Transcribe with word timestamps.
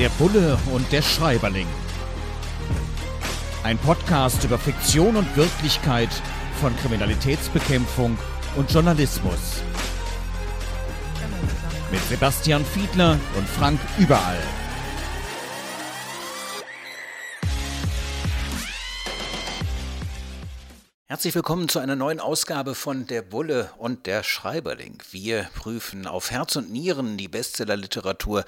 Der 0.00 0.08
Bulle 0.08 0.58
und 0.72 0.90
der 0.92 1.02
Schreiberling. 1.02 1.66
Ein 3.64 3.76
Podcast 3.76 4.42
über 4.44 4.56
Fiktion 4.56 5.14
und 5.14 5.36
Wirklichkeit 5.36 6.08
von 6.58 6.74
Kriminalitätsbekämpfung 6.78 8.16
und 8.56 8.72
Journalismus. 8.72 9.60
Mit 11.92 12.02
Sebastian 12.04 12.64
Fiedler 12.64 13.20
und 13.36 13.46
Frank 13.46 13.78
Überall. 13.98 14.38
Herzlich 21.08 21.34
willkommen 21.34 21.68
zu 21.68 21.78
einer 21.78 21.96
neuen 21.96 22.20
Ausgabe 22.20 22.74
von 22.74 23.06
Der 23.06 23.20
Bulle 23.20 23.68
und 23.76 24.06
der 24.06 24.22
Schreiberling. 24.22 25.02
Wir 25.10 25.50
prüfen 25.56 26.06
auf 26.06 26.30
Herz 26.30 26.56
und 26.56 26.70
Nieren 26.70 27.18
die 27.18 27.28
Bestsellerliteratur 27.28 28.46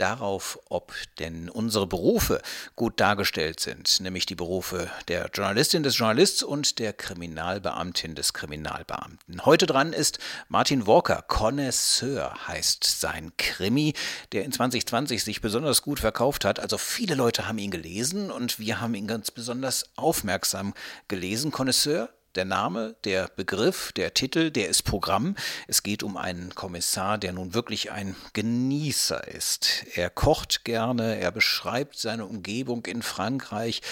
darauf, 0.00 0.58
ob 0.68 0.94
denn 1.18 1.48
unsere 1.48 1.86
Berufe 1.86 2.40
gut 2.76 3.00
dargestellt 3.00 3.60
sind, 3.60 4.00
nämlich 4.00 4.26
die 4.26 4.34
Berufe 4.34 4.90
der 5.08 5.30
Journalistin 5.32 5.82
des 5.82 5.98
Journalists 5.98 6.42
und 6.42 6.78
der 6.78 6.92
Kriminalbeamtin 6.92 8.14
des 8.14 8.32
Kriminalbeamten. 8.32 9.44
Heute 9.44 9.66
dran 9.66 9.92
ist 9.92 10.18
Martin 10.48 10.86
Walker, 10.86 11.22
Connoisseur 11.26 12.34
heißt 12.48 12.84
sein 12.84 13.32
Krimi, 13.36 13.94
der 14.32 14.44
in 14.44 14.52
2020 14.52 15.22
sich 15.22 15.40
besonders 15.40 15.82
gut 15.82 16.00
verkauft 16.00 16.44
hat. 16.44 16.60
Also 16.60 16.78
viele 16.78 17.14
Leute 17.14 17.48
haben 17.48 17.58
ihn 17.58 17.70
gelesen 17.70 18.30
und 18.30 18.58
wir 18.58 18.80
haben 18.80 18.94
ihn 18.94 19.06
ganz 19.06 19.30
besonders 19.30 19.84
aufmerksam 19.96 20.74
gelesen. 21.08 21.50
Connoisseur 21.50 22.10
der 22.38 22.44
Name, 22.44 22.94
der 23.02 23.28
Begriff, 23.34 23.90
der 23.90 24.14
Titel, 24.14 24.52
der 24.52 24.68
ist 24.68 24.84
Programm. 24.84 25.34
Es 25.66 25.82
geht 25.82 26.04
um 26.04 26.16
einen 26.16 26.54
Kommissar, 26.54 27.18
der 27.18 27.32
nun 27.32 27.52
wirklich 27.52 27.90
ein 27.90 28.14
Genießer 28.32 29.26
ist. 29.26 29.84
Er 29.96 30.08
kocht 30.08 30.64
gerne, 30.64 31.18
er 31.18 31.32
beschreibt 31.32 31.98
seine 31.98 32.26
Umgebung 32.26 32.86
in 32.86 33.02
Frankreich. 33.02 33.82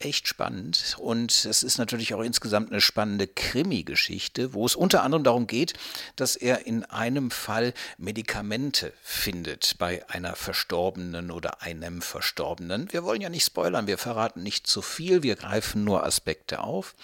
Echt 0.00 0.26
spannend. 0.26 0.96
Und 0.98 1.44
es 1.44 1.62
ist 1.62 1.78
natürlich 1.78 2.12
auch 2.12 2.22
insgesamt 2.22 2.72
eine 2.72 2.80
spannende 2.80 3.28
Krimi-Geschichte, 3.28 4.52
wo 4.52 4.66
es 4.66 4.74
unter 4.74 5.04
anderem 5.04 5.22
darum 5.22 5.46
geht, 5.46 5.74
dass 6.16 6.34
er 6.34 6.66
in 6.66 6.84
einem 6.84 7.30
Fall 7.30 7.72
Medikamente 7.98 8.92
findet 9.00 9.76
bei 9.78 10.04
einer 10.10 10.34
Verstorbenen 10.34 11.30
oder 11.30 11.62
einem 11.62 12.02
Verstorbenen. 12.02 12.92
Wir 12.92 13.04
wollen 13.04 13.20
ja 13.20 13.28
nicht 13.28 13.46
spoilern, 13.46 13.86
wir 13.86 13.98
verraten 13.98 14.42
nicht 14.42 14.66
zu 14.66 14.82
viel, 14.82 15.22
wir 15.22 15.36
greifen 15.36 15.84
nur 15.84 16.04
Aspekte 16.04 16.64
auf. 16.64 16.96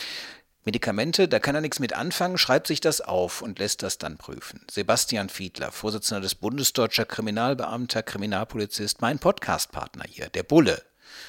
Medikamente, 0.69 1.29
da 1.29 1.39
kann 1.39 1.55
er 1.55 1.63
nichts 1.63 1.81
mit 1.81 1.95
anfangen, 1.95 2.37
schreibt 2.37 2.67
sich 2.67 2.83
das 2.83 3.01
auf 3.01 3.41
und 3.41 3.59
lässt 3.59 3.83
das 3.83 3.97
dann 3.97 4.19
prüfen. 4.19 4.61
Sebastian 4.71 5.31
Fiedler, 5.31 5.73
Vorsitzender 5.73 6.21
des 6.21 6.35
Bundesdeutscher 6.35 7.07
Kriminalbeamter, 7.07 8.03
Kriminalpolizist, 8.03 9.01
mein 9.01 9.19
Podcastpartner 9.19 10.05
hier, 10.07 10.29
der 10.29 10.43
Bulle 10.43 10.83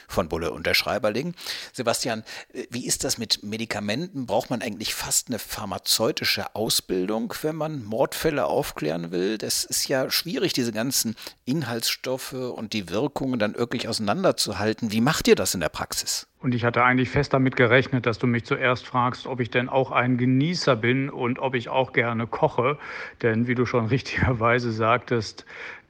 von 0.08 0.30
Bulle 0.30 0.52
und 0.52 0.66
der 0.66 0.74
Schreiberling. 0.74 1.34
Sebastian, 1.74 2.24
äh, 2.54 2.66
wie 2.70 2.86
ist 2.86 3.04
das 3.04 3.18
mit 3.18 3.44
Medikamenten? 3.44 4.26
Braucht 4.26 4.50
man 4.50 4.62
eigentlich 4.62 4.94
fast 4.94 5.28
eine 5.28 5.40
pharmazeutische 5.40 6.56
Ausbildung, 6.56 7.34
wenn 7.42 7.56
man 7.56 7.84
Mordfälle 7.84 8.46
aufklären 8.46 9.12
will? 9.12 9.38
Das 9.38 9.64
ist 9.64 9.88
ja 9.88 10.10
schwierig, 10.10 10.54
diese 10.54 10.72
ganzen 10.72 11.16
Inhaltsstoffe 11.46 12.34
und 12.34 12.74
die 12.74 12.90
Wirkungen 12.90 13.40
dann 13.40 13.56
wirklich 13.56 13.88
auseinanderzuhalten. 13.88 14.92
Wie 14.92 15.02
macht 15.02 15.28
ihr 15.28 15.36
das 15.36 15.54
in 15.54 15.60
der 15.60 15.70
Praxis? 15.70 16.28
Und 16.42 16.56
ich 16.56 16.64
hatte 16.64 16.84
eigentlich 16.84 17.10
fest 17.10 17.34
damit 17.34 17.58
gerechnet, 17.58 18.06
dass 18.06 18.18
du 18.18 18.26
mich 18.26 18.46
zuerst 18.46 18.88
fragst, 18.88 19.28
ob 19.28 19.42
ich 19.42 19.50
denn 19.50 19.68
auch 19.68 19.92
ein 19.92 20.18
Genießer 20.18 20.78
bin 20.78 21.10
und 21.10 21.38
ob 21.40 21.54
ich 21.54 21.68
auch 21.68 21.92
gerne 21.92 22.28
koche. 22.28 22.78
Denn 23.22 23.48
wie 23.48 23.56
du 23.56 23.66
schon 23.66 23.86
richtigerweise 23.88 24.72
sagtest, 24.72 25.46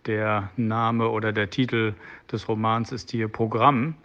der 0.06 0.50
Name 0.58 1.10
oder 1.10 1.32
der 1.34 1.50
Titel 1.50 1.94
des 2.32 2.48
Romans 2.48 2.92
ist 2.92 3.12
hier 3.12 3.28
Programm. 3.28 3.96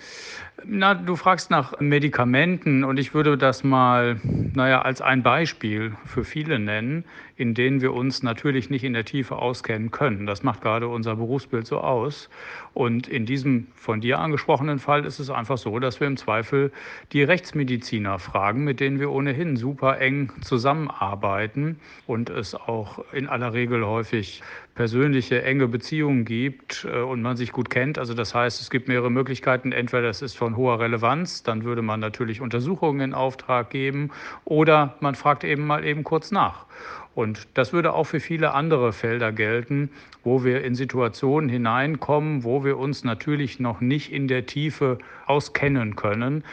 Na, 0.67 0.95
du 0.95 1.17
fragst 1.17 1.51
nach 1.51 1.79
Medikamenten 1.81 2.85
und 2.85 2.98
ich 2.98 3.13
würde 3.13 3.36
das 3.36 3.64
mal, 3.64 4.20
naja, 4.23 4.83
als 4.83 5.02
ein 5.02 5.23
Beispiel 5.23 5.92
für 6.07 6.25
viele 6.25 6.58
nennen, 6.58 7.05
in 7.36 7.55
denen 7.55 7.80
wir 7.80 7.92
uns 7.92 8.23
natürlich 8.23 8.70
nicht 8.70 8.85
in 8.85 8.92
der 8.92 9.05
Tiefe 9.05 9.36
auskennen 9.36 9.91
können. 9.91 10.27
Das 10.27 10.42
macht 10.42 10.63
gerade 10.63 10.89
unser 10.89 11.17
Berufsbild 11.17 11.67
so 11.67 11.80
aus. 11.80 12.30
Und 12.73 13.08
in 13.08 13.27
diesem 13.27 13.67
von 13.74 14.01
dir 14.01 14.20
angesprochenen 14.20 14.79
Fall 14.79 15.05
ist 15.05 15.19
es 15.19 15.30
einfach 15.30 15.58
so, 15.58 15.79
dass 15.79 16.01
wir 16.01 16.07
im 16.07 16.17
Zweifel 16.17 16.73
die 17.13 17.23
Rechtsmediziner 17.23 18.19
fragen, 18.19 18.64
mit 18.64 18.80
denen 18.80 19.01
wir 19.01 19.11
ohnehin 19.11 19.57
super 19.57 20.01
eng 20.01 20.33
zusammenarbeiten 20.42 21.79
und 22.07 22.30
es 22.30 22.55
auch 22.55 23.05
in 23.13 23.29
aller 23.29 23.53
Regel 23.53 23.85
häufig 23.85 24.42
persönliche 24.74 25.42
enge 25.42 25.69
Beziehungen 25.69 26.24
gibt 26.24 26.85
äh, 26.91 26.98
und 26.98 27.23
man 27.23 27.36
sich 27.36 27.53
gut 27.53 27.70
kennt. 27.70 27.98
Also 27.98 28.14
das 28.14 28.35
heißt, 28.35 28.61
es 28.61 28.70
gibt 28.70 28.89
mehrere 28.89 29.11
Möglichkeiten. 29.11 29.73
Entweder 29.73 30.03
das 30.03 30.23
ist 30.23 30.36
von 30.36 30.54
hoher 30.57 30.81
Relevanz, 30.81 31.42
dann 31.42 31.65
würde 31.65 31.83
man 31.83 32.01
natürlich 32.01 32.41
Untersuchungen 32.41 33.01
in 33.01 33.15
Auftrag 33.15 33.70
geben 33.70 34.11
oder 34.45 34.95
man 35.01 35.15
fragt 35.15 35.45
eben 35.45 35.67
mal 35.67 35.85
eben 35.85 36.05
kurz 36.05 36.31
nach. 36.31 36.67
Und 37.14 37.47
das 37.55 37.73
würde 37.73 37.92
auch 37.92 38.05
für 38.05 38.20
viele 38.20 38.52
andere 38.52 38.92
Felder 38.92 39.33
gelten, 39.33 39.91
wo 40.25 40.42
wir 40.42 40.64
in 40.64 40.75
Situationen 40.75 41.48
hineinkommen, 41.51 42.45
wo 42.45 42.64
wir 42.64 42.79
uns 42.79 43.05
natürlich 43.05 43.61
noch 43.61 43.80
nicht 43.80 44.11
in 44.11 44.27
der 44.27 44.47
Tiefe 44.47 44.98
auskennen 45.27 45.97
können. 45.97 46.45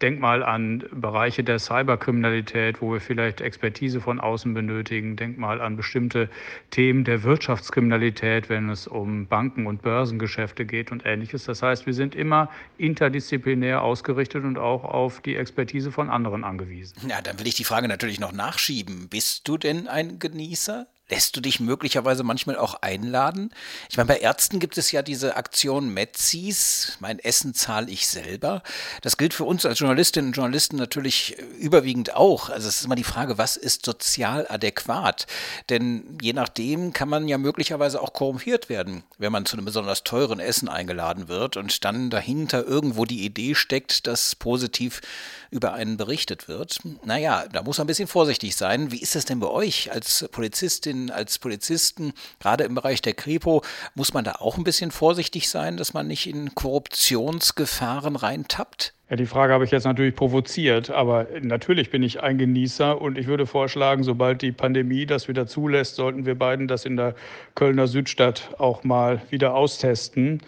Denk 0.00 0.20
mal 0.20 0.42
an 0.42 0.84
Bereiche 0.92 1.42
der 1.42 1.58
Cyberkriminalität, 1.58 2.80
wo 2.80 2.92
wir 2.92 3.00
vielleicht 3.00 3.40
Expertise 3.40 4.00
von 4.00 4.20
außen 4.20 4.52
benötigen. 4.54 5.16
Denk 5.16 5.38
mal 5.38 5.60
an 5.60 5.76
bestimmte 5.76 6.28
Themen 6.70 7.04
der 7.04 7.22
Wirtschaftskriminalität, 7.22 8.48
wenn 8.48 8.68
es 8.70 8.86
um 8.86 9.26
Banken- 9.26 9.66
und 9.66 9.82
Börsengeschäfte 9.82 10.64
geht 10.64 10.92
und 10.92 11.04
ähnliches. 11.04 11.44
Das 11.44 11.62
heißt, 11.62 11.86
wir 11.86 11.94
sind 11.94 12.14
immer 12.14 12.50
interdisziplinär 12.78 13.82
ausgerichtet 13.82 14.44
und 14.44 14.58
auch 14.58 14.84
auf 14.84 15.20
die 15.20 15.36
Expertise 15.36 15.90
von 15.92 16.10
anderen 16.10 16.44
angewiesen. 16.44 16.96
Ja, 17.08 17.20
dann 17.22 17.38
will 17.38 17.46
ich 17.46 17.54
die 17.54 17.64
Frage 17.64 17.88
natürlich 17.88 18.20
noch 18.20 18.32
nachschieben. 18.32 19.08
Bist 19.08 19.48
du 19.48 19.56
denn 19.56 19.88
ein 19.88 20.03
ein 20.04 20.18
Genießer. 20.18 20.86
Lässt 21.10 21.36
du 21.36 21.42
dich 21.42 21.60
möglicherweise 21.60 22.22
manchmal 22.22 22.56
auch 22.56 22.76
einladen? 22.80 23.50
Ich 23.90 23.98
meine, 23.98 24.06
bei 24.06 24.20
Ärzten 24.20 24.58
gibt 24.58 24.78
es 24.78 24.90
ja 24.90 25.02
diese 25.02 25.36
Aktion 25.36 25.90
Metzis, 25.90 26.96
mein 26.98 27.18
Essen 27.18 27.52
zahle 27.52 27.90
ich 27.90 28.08
selber. 28.08 28.62
Das 29.02 29.18
gilt 29.18 29.34
für 29.34 29.44
uns 29.44 29.66
als 29.66 29.80
Journalistinnen 29.80 30.28
und 30.28 30.36
Journalisten 30.36 30.76
natürlich 30.76 31.36
überwiegend 31.58 32.14
auch. 32.14 32.48
Also 32.48 32.68
es 32.68 32.76
ist 32.78 32.86
immer 32.86 32.94
die 32.94 33.04
Frage, 33.04 33.36
was 33.36 33.58
ist 33.58 33.84
sozial 33.84 34.46
adäquat? 34.48 35.26
Denn 35.68 36.16
je 36.22 36.32
nachdem 36.32 36.94
kann 36.94 37.10
man 37.10 37.28
ja 37.28 37.36
möglicherweise 37.36 38.00
auch 38.00 38.14
korrumpiert 38.14 38.70
werden, 38.70 39.04
wenn 39.18 39.30
man 39.30 39.44
zu 39.44 39.58
einem 39.58 39.66
besonders 39.66 40.04
teuren 40.04 40.40
Essen 40.40 40.70
eingeladen 40.70 41.28
wird 41.28 41.58
und 41.58 41.84
dann 41.84 42.08
dahinter 42.08 42.66
irgendwo 42.66 43.04
die 43.04 43.26
Idee 43.26 43.54
steckt, 43.54 44.06
dass 44.06 44.34
positiv 44.34 45.02
über 45.50 45.74
einen 45.74 45.98
berichtet 45.98 46.48
wird. 46.48 46.78
Naja, 47.04 47.44
da 47.52 47.62
muss 47.62 47.76
man 47.76 47.84
ein 47.84 47.88
bisschen 47.88 48.08
vorsichtig 48.08 48.56
sein. 48.56 48.90
Wie 48.90 49.02
ist 49.02 49.14
das 49.14 49.26
denn 49.26 49.40
bei 49.40 49.48
euch 49.48 49.92
als 49.92 50.26
Polizistin? 50.32 50.93
Polizistin, 50.94 51.10
als 51.10 51.38
Polizisten, 51.38 52.12
gerade 52.40 52.64
im 52.64 52.74
Bereich 52.74 53.02
der 53.02 53.14
Kripo, 53.14 53.62
muss 53.94 54.14
man 54.14 54.24
da 54.24 54.36
auch 54.38 54.56
ein 54.56 54.64
bisschen 54.64 54.90
vorsichtig 54.90 55.48
sein, 55.48 55.76
dass 55.76 55.94
man 55.94 56.06
nicht 56.06 56.26
in 56.26 56.54
Korruptionsgefahren 56.54 58.16
reintappt? 58.16 58.94
Ja, 59.10 59.16
die 59.16 59.26
Frage 59.26 59.52
habe 59.52 59.64
ich 59.64 59.70
jetzt 59.70 59.84
natürlich 59.84 60.14
provoziert, 60.14 60.90
aber 60.90 61.26
natürlich 61.42 61.90
bin 61.90 62.02
ich 62.02 62.22
ein 62.22 62.38
Genießer 62.38 63.00
und 63.00 63.18
ich 63.18 63.26
würde 63.26 63.46
vorschlagen, 63.46 64.02
sobald 64.02 64.40
die 64.40 64.52
Pandemie 64.52 65.04
das 65.04 65.28
wieder 65.28 65.46
zulässt, 65.46 65.96
sollten 65.96 66.24
wir 66.24 66.36
beiden 66.36 66.68
das 66.68 66.84
in 66.84 66.96
der 66.96 67.14
Kölner 67.54 67.86
Südstadt 67.86 68.50
auch 68.58 68.82
mal 68.84 69.20
wieder 69.30 69.54
austesten. 69.54 70.40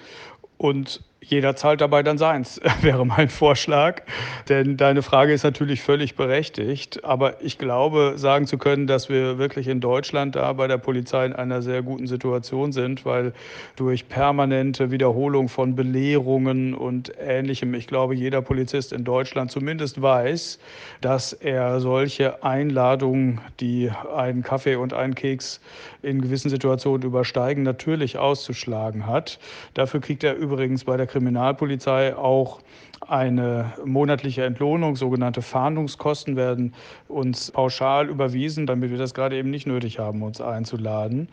Und 0.59 1.03
jeder 1.29 1.57
zahlt 1.57 1.81
dabei 1.81 2.03
dann 2.03 2.19
seins, 2.19 2.61
wäre 2.83 3.05
mein 3.05 3.29
Vorschlag. 3.29 4.03
Denn 4.49 4.77
deine 4.77 5.03
Frage 5.03 5.33
ist 5.33 5.43
natürlich 5.43 5.83
völlig 5.83 6.15
berechtigt. 6.15 7.05
Aber 7.05 7.43
ich 7.43 7.59
glaube, 7.59 8.15
sagen 8.17 8.47
zu 8.47 8.59
können, 8.59 8.87
dass 8.87 9.09
wir 9.09 9.39
wirklich 9.39 9.67
in 9.67 9.81
Deutschland 9.81 10.37
da 10.37 10.53
bei 10.53 10.69
der 10.69 10.79
Polizei 10.79 11.27
in 11.27 11.33
einer 11.33 11.63
sehr 11.63 11.83
guten 11.83 12.07
Situation 12.07 12.73
sind, 12.73 13.05
weil 13.05 13.33
durch 13.75 14.09
permanente 14.09 14.91
Wiederholung 14.91 15.49
von 15.49 15.75
Belehrungen 15.75 16.75
und 16.75 17.13
Ähnlichem, 17.19 17.75
ich 17.75 17.89
glaube, 17.89 18.15
jeder 18.15 18.41
Polizist 18.41 18.93
in 18.93 19.05
Deutschland 19.05 19.51
zumindest 19.51 20.01
weiß, 20.01 20.59
dass 21.01 21.33
er 21.33 21.81
solche 21.81 22.45
Einladungen, 22.45 23.41
die 23.59 23.91
einen 24.15 24.43
Kaffee 24.43 24.77
und 24.77 24.93
einen 24.93 25.15
Keks 25.15 25.61
in 26.03 26.23
gewissen 26.23 26.51
Situationen 26.51 27.03
übersteigen, 27.03 27.65
natürlich 27.65 28.17
auszuschlagen 28.17 29.07
hat. 29.07 29.41
Dafür 29.75 30.01
kriegt 30.01 30.23
er 30.23 30.37
übrigens 30.37 30.85
bei 30.85 30.97
der 30.97 31.07
Kriminalpolizei 31.17 32.15
auch 32.15 32.61
eine 33.01 33.73
monatliche 33.85 34.45
Entlohnung, 34.45 34.97
sogenannte 34.97 35.43
Fahndungskosten 35.43 36.37
werden 36.37 36.75
uns 37.09 37.51
pauschal 37.51 38.09
überwiesen, 38.09 38.67
damit 38.67 38.91
wir 38.91 38.99
das 38.99 39.13
gerade 39.13 39.37
eben 39.37 39.51
nicht 39.51 39.67
nötig 39.67 39.99
haben, 39.99 40.23
uns 40.23 40.41
einzuladen. 40.41 41.29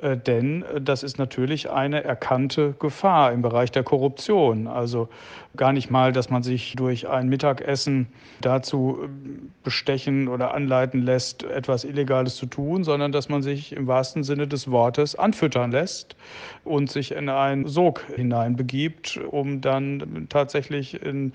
Äh, 0.00 0.16
denn 0.16 0.64
das 0.80 1.02
ist 1.02 1.18
natürlich 1.18 1.70
eine 1.70 2.02
erkannte 2.02 2.74
Gefahr 2.78 3.32
im 3.32 3.42
Bereich 3.42 3.70
der 3.70 3.82
Korruption. 3.82 4.66
Also 4.66 5.08
gar 5.56 5.72
nicht 5.72 5.90
mal, 5.90 6.12
dass 6.12 6.30
man 6.30 6.42
sich 6.42 6.74
durch 6.76 7.08
ein 7.08 7.28
Mittagessen 7.28 8.06
dazu 8.40 8.98
äh, 9.02 9.08
bestechen 9.64 10.28
oder 10.28 10.54
anleiten 10.54 11.02
lässt, 11.02 11.44
etwas 11.44 11.84
Illegales 11.84 12.36
zu 12.36 12.46
tun, 12.46 12.84
sondern 12.84 13.12
dass 13.12 13.28
man 13.28 13.42
sich 13.42 13.72
im 13.74 13.86
wahrsten 13.86 14.24
Sinne 14.24 14.48
des 14.48 14.70
Wortes 14.70 15.14
anfüttern 15.14 15.72
lässt 15.72 16.16
und 16.64 16.90
sich 16.90 17.12
in 17.12 17.28
einen 17.28 17.68
Sog 17.68 18.02
hineinbegibt, 18.16 19.20
um 19.30 19.60
dann 19.60 20.26
tatsächlich 20.30 21.01
in 21.02 21.32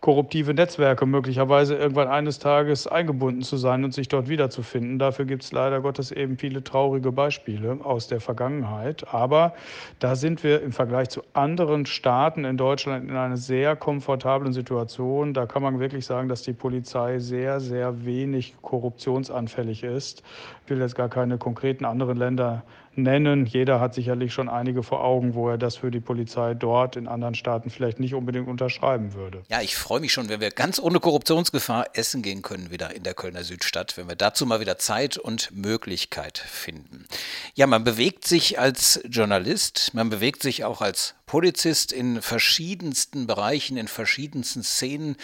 korruptive 0.00 0.54
Netzwerke 0.54 1.06
möglicherweise 1.06 1.76
irgendwann 1.76 2.08
eines 2.08 2.38
Tages 2.38 2.86
eingebunden 2.86 3.42
zu 3.42 3.56
sein 3.56 3.84
und 3.84 3.94
sich 3.94 4.08
dort 4.08 4.28
wiederzufinden. 4.28 4.98
Dafür 4.98 5.24
gibt 5.24 5.44
es 5.44 5.52
leider 5.52 5.80
Gottes 5.80 6.12
eben 6.12 6.36
viele 6.36 6.62
traurige 6.62 7.12
Beispiele 7.12 7.78
aus 7.82 8.08
der 8.08 8.20
Vergangenheit. 8.20 9.06
Aber 9.12 9.54
da 9.98 10.16
sind 10.16 10.44
wir 10.44 10.62
im 10.62 10.72
Vergleich 10.72 11.08
zu 11.08 11.22
anderen 11.32 11.86
Staaten 11.86 12.44
in 12.44 12.56
Deutschland 12.56 13.08
in 13.08 13.16
einer 13.16 13.36
sehr 13.36 13.76
komfortablen 13.76 14.52
Situation. 14.52 15.34
Da 15.34 15.46
kann 15.46 15.62
man 15.62 15.80
wirklich 15.80 16.04
sagen, 16.04 16.28
dass 16.28 16.42
die 16.42 16.52
Polizei 16.52 17.18
sehr, 17.18 17.60
sehr 17.60 18.04
wenig 18.04 18.54
korruptionsanfällig 18.62 19.82
ist. 19.84 20.22
Ich 20.64 20.70
will 20.70 20.80
jetzt 20.80 20.94
gar 20.94 21.08
keine 21.08 21.38
konkreten 21.38 21.84
anderen 21.84 22.16
Länder 22.16 22.62
nennen. 22.96 23.46
Jeder 23.46 23.80
hat 23.80 23.94
sicherlich 23.94 24.32
schon 24.32 24.48
einige 24.48 24.82
vor 24.82 25.04
Augen, 25.04 25.34
wo 25.34 25.48
er 25.48 25.58
das 25.58 25.76
für 25.76 25.90
die 25.90 26.00
Polizei 26.00 26.54
dort 26.54 26.96
in 26.96 27.08
anderen 27.08 27.34
Staaten 27.34 27.70
vielleicht 27.70 28.00
nicht 28.00 28.14
unbedingt 28.14 28.48
unterschreiben 28.48 29.14
würde. 29.14 29.42
Ja, 29.48 29.60
ich 29.60 29.76
freue 29.76 30.00
mich 30.00 30.12
schon, 30.12 30.28
wenn 30.28 30.40
wir 30.40 30.50
ganz 30.50 30.78
ohne 30.78 31.00
Korruptionsgefahr 31.00 31.86
essen 31.94 32.22
gehen 32.22 32.42
können 32.42 32.70
wieder 32.70 32.94
in 32.94 33.02
der 33.02 33.14
Kölner 33.14 33.44
Südstadt, 33.44 33.96
wenn 33.96 34.08
wir 34.08 34.16
dazu 34.16 34.46
mal 34.46 34.60
wieder 34.60 34.78
Zeit 34.78 35.16
und 35.16 35.50
Möglichkeit 35.54 36.38
finden. 36.38 37.06
Ja, 37.54 37.66
man 37.66 37.84
bewegt 37.84 38.26
sich 38.26 38.58
als 38.58 39.00
Journalist, 39.08 39.92
man 39.94 40.10
bewegt 40.10 40.42
sich 40.42 40.64
auch 40.64 40.80
als 40.80 41.14
Polizist 41.26 41.92
in 41.92 42.20
verschiedensten 42.22 43.26
Bereichen, 43.26 43.76
in 43.76 43.88
verschiedensten 43.88 44.62
Szenen, 44.62 45.16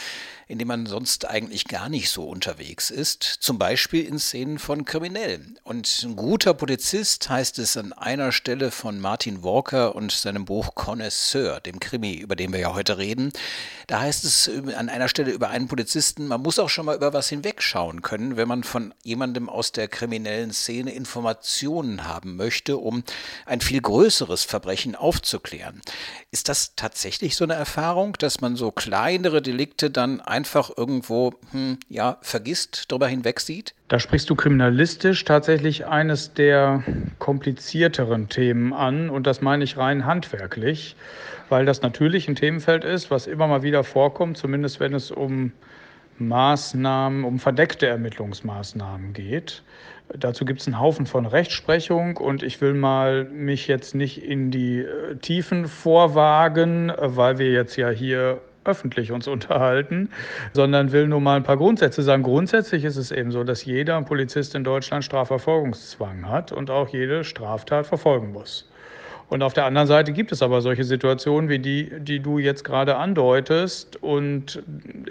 in 0.48 0.58
denen 0.58 0.68
man 0.68 0.86
sonst 0.86 1.28
eigentlich 1.28 1.68
gar 1.68 1.88
nicht 1.88 2.10
so 2.10 2.24
unterwegs 2.24 2.90
ist. 2.90 3.22
Zum 3.22 3.58
Beispiel 3.58 4.04
in 4.04 4.18
Szenen 4.18 4.58
von 4.58 4.84
Kriminellen. 4.84 5.58
Und 5.62 6.02
ein 6.02 6.16
guter 6.16 6.54
Polizist 6.54 7.28
heißt 7.28 7.58
es 7.60 7.76
an 7.76 7.92
einer 7.92 8.32
Stelle 8.32 8.70
von 8.70 8.98
Martin 8.98 9.44
Walker 9.44 9.94
und 9.94 10.10
seinem 10.10 10.44
Buch 10.44 10.74
Connoisseur, 10.74 11.60
dem 11.60 11.78
Krimi, 11.78 12.14
über 12.14 12.34
den 12.34 12.52
wir 12.52 12.58
ja 12.58 12.74
heute 12.74 12.98
reden. 12.98 13.32
Da 13.86 14.00
heißt 14.00 14.24
es 14.24 14.50
an 14.74 14.88
einer 14.88 15.08
Stelle 15.08 15.30
über 15.30 15.50
einen 15.50 15.68
Polizisten, 15.68 16.26
man 16.26 16.42
muss 16.42 16.58
auch 16.58 16.68
schon 16.68 16.86
mal 16.86 16.96
über 16.96 17.12
was 17.12 17.28
hinwegschauen 17.28 18.02
können, 18.02 18.36
wenn 18.36 18.48
man 18.48 18.64
von 18.64 18.92
jemandem 19.04 19.48
aus 19.48 19.72
der 19.72 19.86
kriminellen 19.86 20.52
Szene 20.52 20.92
Informationen 20.92 22.04
haben 22.08 22.36
möchte, 22.36 22.78
um 22.78 23.04
ein 23.46 23.60
viel 23.60 23.80
größeres 23.80 24.42
Verbrechen 24.42 24.96
aufzuklären. 24.96 25.82
Ist 26.30 26.48
das 26.48 26.74
tatsächlich 26.74 27.36
so 27.36 27.44
eine 27.44 27.54
Erfahrung, 27.54 28.14
dass 28.14 28.40
man 28.40 28.56
so 28.56 28.72
kleinere 28.72 29.42
Delikte 29.42 29.90
dann 29.90 30.20
einfach 30.20 30.70
irgendwo 30.76 31.34
hm, 31.52 31.78
ja, 31.88 32.18
vergisst, 32.22 32.86
darüber 32.88 33.06
hinweg 33.06 33.40
sieht? 33.40 33.74
Da 33.90 33.98
sprichst 33.98 34.30
du 34.30 34.36
kriminalistisch 34.36 35.24
tatsächlich 35.24 35.84
eines 35.84 36.32
der 36.32 36.84
komplizierteren 37.18 38.28
Themen 38.28 38.72
an 38.72 39.10
und 39.10 39.26
das 39.26 39.40
meine 39.40 39.64
ich 39.64 39.78
rein 39.78 40.06
handwerklich, 40.06 40.94
weil 41.48 41.66
das 41.66 41.82
natürlich 41.82 42.28
ein 42.28 42.36
Themenfeld 42.36 42.84
ist, 42.84 43.10
was 43.10 43.26
immer 43.26 43.48
mal 43.48 43.64
wieder 43.64 43.82
vorkommt, 43.82 44.38
zumindest 44.38 44.78
wenn 44.78 44.94
es 44.94 45.10
um 45.10 45.50
Maßnahmen, 46.18 47.24
um 47.24 47.40
verdeckte 47.40 47.88
Ermittlungsmaßnahmen 47.88 49.12
geht. 49.12 49.64
Dazu 50.16 50.44
gibt 50.44 50.60
es 50.60 50.68
einen 50.68 50.78
Haufen 50.78 51.06
von 51.06 51.26
Rechtsprechung 51.26 52.16
und 52.16 52.44
ich 52.44 52.60
will 52.60 52.74
mal 52.74 53.24
mich 53.24 53.66
jetzt 53.66 53.96
nicht 53.96 54.22
in 54.22 54.52
die 54.52 54.82
äh, 54.82 55.16
Tiefen 55.16 55.66
vorwagen, 55.66 56.92
weil 56.96 57.38
wir 57.38 57.50
jetzt 57.50 57.74
ja 57.74 57.90
hier 57.90 58.40
öffentlich 58.70 59.12
uns 59.12 59.28
unterhalten, 59.28 60.10
sondern 60.52 60.92
will 60.92 61.08
nur 61.08 61.20
mal 61.20 61.36
ein 61.36 61.42
paar 61.42 61.56
Grundsätze 61.56 62.02
sagen. 62.02 62.22
Grundsätzlich 62.22 62.84
ist 62.84 62.96
es 62.96 63.10
eben 63.10 63.32
so, 63.32 63.44
dass 63.44 63.64
jeder 63.64 64.00
Polizist 64.02 64.54
in 64.54 64.64
Deutschland 64.64 65.04
Strafverfolgungszwang 65.04 66.28
hat 66.28 66.52
und 66.52 66.70
auch 66.70 66.88
jede 66.88 67.24
Straftat 67.24 67.86
verfolgen 67.86 68.32
muss. 68.32 68.66
Und 69.30 69.44
auf 69.44 69.52
der 69.52 69.64
anderen 69.64 69.86
Seite 69.86 70.12
gibt 70.12 70.32
es 70.32 70.42
aber 70.42 70.60
solche 70.60 70.82
Situationen 70.82 71.48
wie 71.48 71.60
die, 71.60 71.88
die 72.00 72.18
du 72.18 72.38
jetzt 72.38 72.64
gerade 72.64 72.96
andeutest. 72.96 74.02
Und 74.02 74.60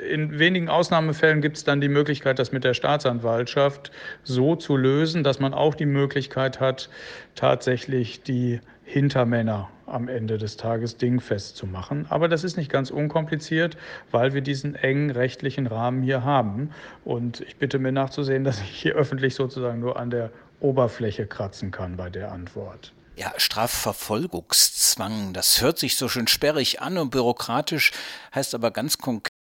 in 0.09 0.38
wenigen 0.38 0.67
Ausnahmefällen 0.67 1.41
gibt 1.41 1.56
es 1.56 1.63
dann 1.63 1.79
die 1.79 1.88
Möglichkeit, 1.88 2.38
das 2.38 2.51
mit 2.51 2.65
der 2.65 2.73
Staatsanwaltschaft 2.73 3.91
so 4.23 4.57
zu 4.57 4.75
lösen, 4.75 5.23
dass 5.23 5.39
man 5.39 5.53
auch 5.53 5.73
die 5.73 5.85
Möglichkeit 5.85 6.59
hat, 6.59 6.89
tatsächlich 7.35 8.21
die 8.21 8.59
Hintermänner 8.83 9.69
am 9.89 10.07
Ende 10.07 10.38
des 10.38 10.57
Tages 10.57 10.97
dingfest 10.97 11.57
zu 11.57 11.68
machen. 11.68 12.06
Aber 12.09 12.27
das 12.27 12.44
ist 12.44 12.57
nicht 12.57 12.71
ganz 12.71 12.91
unkompliziert, 12.91 13.77
weil 14.12 14.33
wir 14.33 14.41
diesen 14.41 14.75
engen 14.75 15.09
rechtlichen 15.09 15.68
Rahmen 15.68 16.01
hier 16.01 16.24
haben. 16.24 16.71
Und 17.06 17.41
ich 17.41 17.57
bitte 17.57 17.80
mir 17.80 17.91
nachzusehen, 17.91 18.44
dass 18.45 18.59
ich 18.59 18.69
hier 18.69 18.95
öffentlich 18.95 19.36
sozusagen 19.36 19.80
nur 19.80 19.97
an 19.97 20.09
der 20.09 20.31
Oberfläche 20.59 21.25
kratzen 21.25 21.71
kann 21.71 21.97
bei 21.97 22.09
der 22.09 22.31
Antwort. 22.31 22.94
Ja, 23.15 23.33
Strafverfolgungszwang, 23.36 25.33
das 25.33 25.62
hört 25.62 25.77
sich 25.77 25.97
so 25.97 26.07
schön 26.07 26.27
sperrig 26.27 26.81
an 26.81 26.97
und 26.97 27.09
bürokratisch, 27.09 27.92
heißt 28.33 28.56
aber 28.56 28.71
ganz 28.71 28.97
konkret 28.97 29.33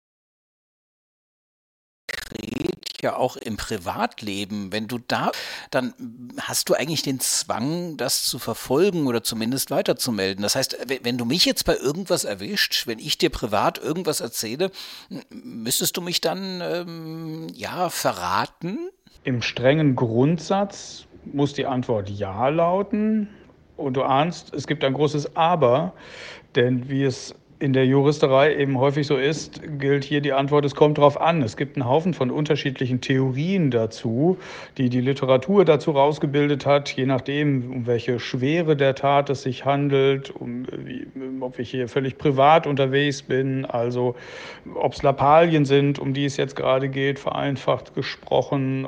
ja 3.03 3.17
auch 3.17 3.37
im 3.37 3.57
Privatleben, 3.57 4.73
wenn 4.73 4.89
du 4.89 4.99
da, 4.99 5.31
dann 5.71 5.95
hast 6.41 6.69
du 6.69 6.75
eigentlich 6.75 7.03
den 7.03 7.21
Zwang, 7.21 7.97
das 7.97 8.25
zu 8.25 8.39
verfolgen 8.39 9.07
oder 9.07 9.23
zumindest 9.23 9.71
weiterzumelden. 9.71 10.43
Das 10.43 10.57
heißt, 10.57 10.79
wenn 11.03 11.19
du 11.19 11.25
mich 11.25 11.45
jetzt 11.45 11.65
bei 11.65 11.77
irgendwas 11.77 12.25
erwischt, 12.25 12.87
wenn 12.87 12.99
ich 12.99 13.19
dir 13.19 13.31
privat 13.31 13.79
irgendwas 13.79 14.21
erzähle, 14.21 14.71
müsstest 15.31 15.97
du 15.97 16.01
mich 16.01 16.21
dann 16.21 16.61
ähm, 16.63 17.47
ja 17.55 17.91
verraten? 17.91 18.91
Im 19.25 19.43
strengen 19.43 19.97
Grundsatz 19.97 21.07
muss 21.25 21.53
die 21.53 21.67
Antwort 21.67 22.09
ja 22.11 22.49
lauten. 22.49 23.29
Und 23.77 23.95
du 23.95 24.03
ahnst, 24.03 24.53
es 24.55 24.67
gibt 24.67 24.83
ein 24.83 24.93
großes 24.93 25.37
Aber, 25.37 25.93
denn 26.57 26.89
wie 26.89 27.05
es 27.05 27.35
in 27.61 27.73
der 27.73 27.87
Juristerei 27.87 28.55
eben 28.55 28.79
häufig 28.79 29.07
so 29.07 29.17
ist, 29.17 29.61
gilt 29.79 30.05
hier 30.05 30.21
die 30.21 30.33
Antwort, 30.33 30.65
es 30.65 30.75
kommt 30.75 30.99
drauf 30.99 31.21
an. 31.21 31.43
Es 31.43 31.57
gibt 31.57 31.77
einen 31.77 31.89
Haufen 31.89 32.15
von 32.15 32.31
unterschiedlichen 32.31 33.01
Theorien 33.01 33.71
dazu, 33.71 34.39
die 34.77 34.89
die 34.89 35.01
Literatur 35.01 35.65
dazu 35.65 35.91
rausgebildet 35.91 36.67
hat, 36.67 36.91
je 36.91 37.07
nachdem, 37.07 37.71
um 37.73 37.87
welche 37.87 38.21
Schwere 38.21 38.77
der 38.77 38.95
Tat 38.95 39.29
es 39.31 39.43
sich 39.43 39.65
handelt, 39.65 40.31
um, 40.31 40.67
wie, 40.85 41.07
ob 41.41 41.59
ich 41.59 41.71
hier 41.71 41.89
völlig 41.89 42.17
privat 42.17 42.67
unterwegs 42.67 43.23
bin, 43.23 43.65
also 43.65 44.15
ob 44.75 44.93
es 44.93 45.03
Lappalien 45.03 45.65
sind, 45.65 45.99
um 45.99 46.15
die 46.15 46.27
es 46.27 46.37
jetzt 46.37 46.55
gerade 46.55 46.89
geht, 46.89 47.19
vereinfacht 47.19 47.95
gesprochen. 47.95 48.87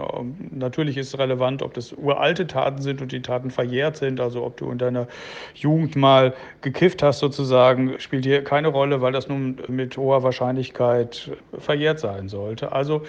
Natürlich 0.52 0.96
ist 0.96 1.08
es 1.08 1.18
relevant, 1.18 1.62
ob 1.62 1.74
das 1.74 1.92
uralte 1.92 2.46
Taten 2.46 2.82
sind 2.82 3.02
und 3.02 3.10
die 3.10 3.22
Taten 3.22 3.50
verjährt 3.50 3.96
sind, 3.96 4.20
also 4.20 4.44
ob 4.44 4.56
du 4.58 4.70
in 4.70 4.78
deiner 4.78 5.08
Jugend 5.54 5.96
mal 5.96 6.34
gekifft 6.60 7.02
hast 7.02 7.18
sozusagen, 7.18 7.98
spielt 7.98 8.24
hier 8.24 8.44
keine 8.44 8.59
keine 8.60 8.68
Rolle, 8.68 9.00
weil 9.00 9.12
das 9.12 9.26
nun 9.26 9.56
mit 9.68 9.96
hoher 9.96 10.22
Wahrscheinlichkeit 10.22 11.30
verjährt 11.58 11.98
sein 11.98 12.28
sollte. 12.28 12.72
Also 12.72 13.04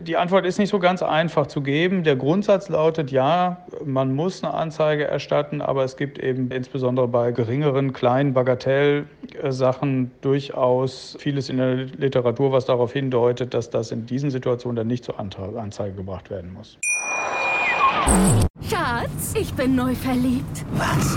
die 0.00 0.16
Antwort 0.16 0.44
ist 0.44 0.58
nicht 0.58 0.70
so 0.70 0.80
ganz 0.80 1.00
einfach 1.00 1.46
zu 1.46 1.60
geben. 1.60 2.02
Der 2.02 2.16
Grundsatz 2.16 2.68
lautet 2.68 3.12
ja, 3.12 3.64
man 3.84 4.16
muss 4.16 4.42
eine 4.42 4.52
Anzeige 4.52 5.04
erstatten, 5.04 5.62
aber 5.62 5.84
es 5.84 5.96
gibt 5.96 6.18
eben 6.18 6.50
insbesondere 6.50 7.06
bei 7.06 7.30
geringeren, 7.30 7.92
kleinen 7.92 8.34
Bagatellsachen 8.34 10.10
durchaus 10.22 11.16
vieles 11.20 11.50
in 11.50 11.58
der 11.58 11.74
Literatur, 11.76 12.50
was 12.50 12.66
darauf 12.66 12.92
hindeutet, 12.92 13.54
dass 13.54 13.70
das 13.70 13.92
in 13.92 14.06
diesen 14.06 14.32
Situationen 14.32 14.74
dann 14.74 14.88
nicht 14.88 15.04
zur 15.04 15.20
Anzeige 15.20 15.94
gebracht 15.94 16.30
werden 16.30 16.52
muss. 16.52 16.78
Schatz, 18.68 19.34
ich 19.38 19.54
bin 19.54 19.76
neu 19.76 19.94
verliebt. 19.94 20.64
Was? 20.72 21.16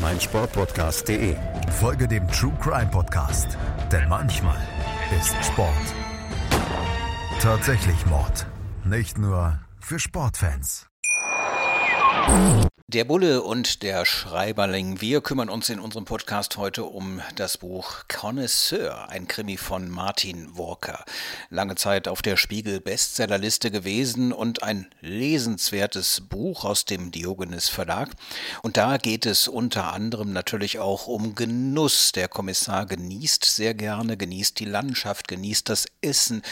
meinsportpodcast.de. 0.00 1.36
Folge 1.78 2.08
dem 2.08 2.26
True 2.28 2.52
Crime 2.60 2.90
Podcast, 2.90 3.56
denn 3.90 4.08
manchmal 4.08 4.58
ist 5.18 5.34
Sport 5.44 5.94
tatsächlich 7.44 8.06
Mord. 8.06 8.46
Nicht 8.84 9.18
nur 9.18 9.58
für 9.78 9.98
Sportfans. 9.98 10.86
Der 12.88 13.04
Bulle 13.04 13.40
und 13.40 13.82
der 13.82 14.04
Schreiberling. 14.04 15.00
Wir 15.00 15.22
kümmern 15.22 15.48
uns 15.48 15.70
in 15.70 15.80
unserem 15.80 16.04
Podcast 16.04 16.58
heute 16.58 16.84
um 16.84 17.22
das 17.34 17.56
Buch 17.56 18.04
Connoisseur, 18.08 19.08
ein 19.08 19.26
Krimi 19.26 19.56
von 19.56 19.88
Martin 19.88 20.58
Walker. 20.58 21.02
Lange 21.48 21.76
Zeit 21.76 22.08
auf 22.08 22.20
der 22.20 22.36
Spiegel 22.36 22.80
Bestsellerliste 22.80 23.70
gewesen 23.70 24.34
und 24.34 24.62
ein 24.62 24.86
lesenswertes 25.00 26.24
Buch 26.28 26.66
aus 26.66 26.84
dem 26.84 27.10
Diogenes 27.10 27.70
Verlag. 27.70 28.10
Und 28.62 28.76
da 28.76 28.98
geht 28.98 29.24
es 29.24 29.48
unter 29.48 29.94
anderem 29.94 30.34
natürlich 30.34 30.78
auch 30.78 31.06
um 31.06 31.34
Genuss. 31.34 32.12
Der 32.12 32.28
Kommissar 32.28 32.84
genießt 32.84 33.46
sehr 33.46 33.72
gerne, 33.72 34.18
genießt 34.18 34.60
die 34.60 34.66
Landschaft, 34.66 35.26
genießt 35.26 35.70
das 35.70 35.86
Essen 36.02 36.42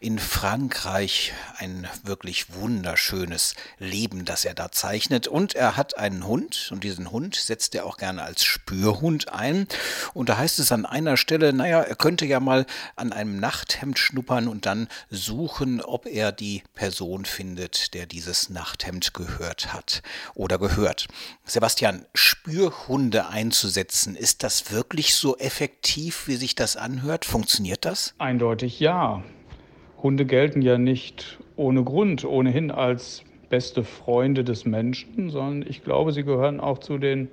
in 0.00 0.18
Frankreich. 0.18 1.34
Ein 1.58 1.86
wirklich 2.02 2.54
wunderschönes 2.54 3.56
Leben, 3.78 4.24
das 4.24 4.46
er 4.46 4.54
da 4.54 4.72
zeichnet. 4.72 5.28
Und 5.28 5.54
er 5.54 5.76
hat 5.76 5.81
einen 5.98 6.26
Hund 6.26 6.70
und 6.72 6.84
diesen 6.84 7.10
Hund 7.10 7.34
setzt 7.34 7.74
er 7.74 7.86
auch 7.86 7.96
gerne 7.96 8.22
als 8.22 8.44
Spürhund 8.44 9.32
ein. 9.32 9.66
Und 10.14 10.28
da 10.28 10.38
heißt 10.38 10.58
es 10.58 10.72
an 10.72 10.86
einer 10.86 11.16
Stelle, 11.16 11.52
naja, 11.52 11.80
er 11.80 11.96
könnte 11.96 12.24
ja 12.26 12.40
mal 12.40 12.66
an 12.96 13.12
einem 13.12 13.38
Nachthemd 13.38 13.98
schnuppern 13.98 14.48
und 14.48 14.66
dann 14.66 14.88
suchen, 15.10 15.80
ob 15.80 16.06
er 16.06 16.32
die 16.32 16.62
Person 16.74 17.24
findet, 17.24 17.94
der 17.94 18.06
dieses 18.06 18.48
Nachthemd 18.48 19.14
gehört 19.14 19.72
hat 19.72 20.02
oder 20.34 20.58
gehört. 20.58 21.08
Sebastian, 21.44 22.06
Spürhunde 22.14 23.28
einzusetzen, 23.28 24.16
ist 24.16 24.42
das 24.42 24.72
wirklich 24.72 25.14
so 25.14 25.36
effektiv, 25.36 26.28
wie 26.28 26.36
sich 26.36 26.54
das 26.54 26.76
anhört? 26.76 27.24
Funktioniert 27.24 27.84
das? 27.84 28.14
Eindeutig 28.18 28.80
ja. 28.80 29.22
Hunde 30.02 30.26
gelten 30.26 30.62
ja 30.62 30.78
nicht 30.78 31.38
ohne 31.56 31.84
Grund 31.84 32.24
ohnehin 32.24 32.70
als 32.70 33.22
beste 33.52 33.84
Freunde 33.84 34.44
des 34.44 34.64
Menschen, 34.64 35.28
sondern 35.28 35.68
ich 35.68 35.84
glaube, 35.84 36.12
sie 36.12 36.24
gehören 36.24 36.58
auch 36.58 36.78
zu 36.78 36.96
den 36.96 37.28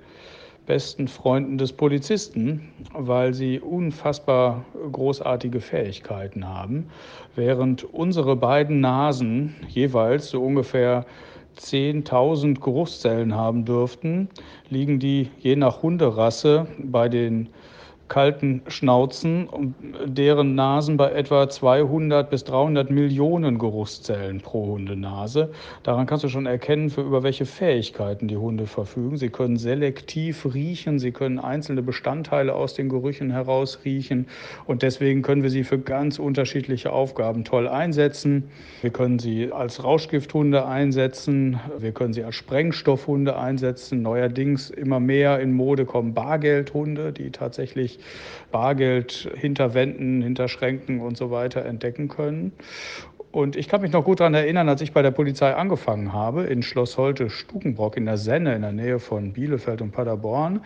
besten 0.66 1.08
Freunden 1.08 1.56
des 1.56 1.72
Polizisten, 1.72 2.68
weil 2.92 3.32
sie 3.32 3.58
unfassbar 3.58 4.66
großartige 4.92 5.62
Fähigkeiten 5.62 6.46
haben, 6.46 6.90
während 7.36 7.84
unsere 7.84 8.36
beiden 8.36 8.80
Nasen 8.80 9.54
jeweils 9.68 10.28
so 10.28 10.42
ungefähr 10.42 11.06
10.000 11.58 12.60
Geruchszellen 12.60 13.34
haben 13.34 13.64
dürften, 13.64 14.28
liegen 14.68 14.98
die 14.98 15.30
je 15.38 15.56
nach 15.56 15.82
Hunderasse 15.82 16.66
bei 16.78 17.08
den 17.08 17.48
kalten 18.10 18.60
Schnauzen 18.66 19.48
deren 20.04 20.56
Nasen 20.56 20.96
bei 20.96 21.12
etwa 21.12 21.48
200 21.48 22.28
bis 22.28 22.42
300 22.42 22.90
Millionen 22.90 23.58
Geruchszellen 23.58 24.40
pro 24.40 24.66
Hundenase. 24.66 25.50
Daran 25.84 26.06
kannst 26.06 26.24
du 26.24 26.28
schon 26.28 26.44
erkennen, 26.44 26.90
für 26.90 27.02
über 27.02 27.22
welche 27.22 27.46
Fähigkeiten 27.46 28.26
die 28.26 28.36
Hunde 28.36 28.66
verfügen. 28.66 29.16
Sie 29.16 29.30
können 29.30 29.56
selektiv 29.56 30.44
riechen, 30.52 30.98
sie 30.98 31.12
können 31.12 31.38
einzelne 31.38 31.82
Bestandteile 31.82 32.54
aus 32.54 32.74
den 32.74 32.88
Gerüchen 32.88 33.30
heraus 33.30 33.78
riechen 33.84 34.26
und 34.66 34.82
deswegen 34.82 35.22
können 35.22 35.44
wir 35.44 35.50
sie 35.50 35.62
für 35.62 35.78
ganz 35.78 36.18
unterschiedliche 36.18 36.92
Aufgaben 36.92 37.44
toll 37.44 37.68
einsetzen. 37.68 38.50
Wir 38.80 38.90
können 38.90 39.20
sie 39.20 39.52
als 39.52 39.84
Rauschgifthunde 39.84 40.66
einsetzen, 40.66 41.60
wir 41.78 41.92
können 41.92 42.12
sie 42.12 42.24
als 42.24 42.34
Sprengstoffhunde 42.34 43.38
einsetzen. 43.38 44.02
Neuerdings 44.02 44.70
immer 44.70 44.98
mehr 44.98 45.38
in 45.38 45.52
Mode 45.52 45.84
kommen 45.84 46.12
Bargeldhunde, 46.12 47.12
die 47.12 47.30
tatsächlich 47.30 47.99
Bargeld 48.50 49.30
hinter 49.36 49.74
Wänden, 49.74 50.22
hinter 50.22 50.48
Schränken 50.48 51.00
und 51.00 51.16
so 51.16 51.30
weiter 51.30 51.64
entdecken 51.64 52.08
können. 52.08 52.52
Und 53.32 53.54
ich 53.54 53.68
kann 53.68 53.80
mich 53.80 53.92
noch 53.92 54.04
gut 54.04 54.18
daran 54.18 54.34
erinnern, 54.34 54.68
als 54.68 54.80
ich 54.80 54.92
bei 54.92 55.02
der 55.02 55.12
Polizei 55.12 55.54
angefangen 55.54 56.12
habe, 56.12 56.44
in 56.44 56.64
Schloss 56.64 56.98
Holte-Stukenbrock 56.98 57.96
in 57.96 58.06
der 58.06 58.16
Senne, 58.16 58.56
in 58.56 58.62
der 58.62 58.72
Nähe 58.72 58.98
von 58.98 59.32
Bielefeld 59.32 59.82
und 59.82 59.92
Paderborn. 59.92 60.62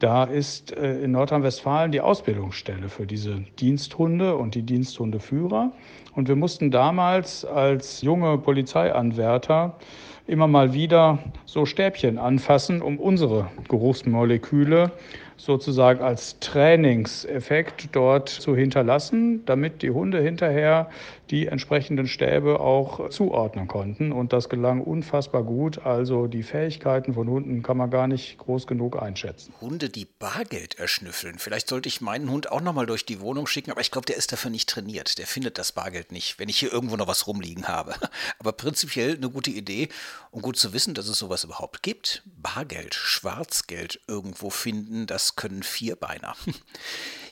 Da 0.00 0.24
ist 0.24 0.76
äh, 0.76 1.00
in 1.00 1.12
Nordrhein-Westfalen 1.12 1.92
die 1.92 2.02
Ausbildungsstelle 2.02 2.90
für 2.90 3.06
diese 3.06 3.44
Diensthunde 3.58 4.36
und 4.36 4.54
die 4.54 4.62
Diensthundeführer. 4.62 5.72
Und 6.14 6.28
wir 6.28 6.36
mussten 6.36 6.70
damals 6.70 7.46
als 7.46 8.02
junge 8.02 8.36
Polizeianwärter 8.36 9.78
immer 10.26 10.46
mal 10.46 10.74
wieder 10.74 11.18
so 11.46 11.64
Stäbchen 11.64 12.18
anfassen, 12.18 12.82
um 12.82 12.98
unsere 12.98 13.50
Geruchsmoleküle 13.68 14.92
sozusagen 15.36 16.02
als 16.02 16.38
Trainingseffekt 16.40 17.88
dort 17.92 18.28
zu 18.28 18.54
hinterlassen, 18.56 19.44
damit 19.46 19.82
die 19.82 19.90
Hunde 19.90 20.20
hinterher 20.20 20.88
die 21.30 21.46
entsprechenden 21.46 22.06
Stäbe 22.06 22.60
auch 22.60 23.08
zuordnen 23.10 23.66
konnten. 23.66 24.12
Und 24.12 24.32
das 24.32 24.48
gelang 24.48 24.80
unfassbar 24.82 25.42
gut. 25.42 25.78
Also 25.78 26.26
die 26.26 26.42
Fähigkeiten 26.42 27.14
von 27.14 27.28
Hunden 27.28 27.62
kann 27.62 27.76
man 27.76 27.90
gar 27.90 28.06
nicht 28.06 28.38
groß 28.38 28.66
genug 28.66 29.00
einschätzen. 29.00 29.52
Hunde, 29.60 29.88
die 29.88 30.04
Bargeld 30.04 30.78
erschnüffeln. 30.78 31.38
Vielleicht 31.38 31.68
sollte 31.68 31.88
ich 31.88 32.00
meinen 32.00 32.30
Hund 32.30 32.52
auch 32.52 32.60
nochmal 32.60 32.86
durch 32.86 33.06
die 33.06 33.20
Wohnung 33.20 33.46
schicken, 33.46 33.70
aber 33.70 33.80
ich 33.80 33.90
glaube, 33.90 34.06
der 34.06 34.16
ist 34.16 34.32
dafür 34.32 34.50
nicht 34.50 34.68
trainiert. 34.68 35.18
Der 35.18 35.26
findet 35.26 35.58
das 35.58 35.72
Bargeld 35.72 36.12
nicht, 36.12 36.38
wenn 36.38 36.48
ich 36.48 36.58
hier 36.58 36.72
irgendwo 36.72 36.96
noch 36.96 37.08
was 37.08 37.26
rumliegen 37.26 37.68
habe. 37.68 37.94
Aber 38.38 38.52
prinzipiell 38.52 39.16
eine 39.16 39.30
gute 39.30 39.50
Idee 39.50 39.88
und 40.30 40.42
gut 40.42 40.56
zu 40.56 40.72
wissen, 40.72 40.94
dass 40.94 41.08
es 41.08 41.18
sowas 41.18 41.44
überhaupt 41.44 41.82
gibt. 41.82 42.22
Bargeld, 42.26 42.94
Schwarzgeld 42.94 44.00
irgendwo 44.06 44.50
finden, 44.50 45.06
das 45.06 45.23
können 45.32 45.62
Vierbeiner. 45.62 46.36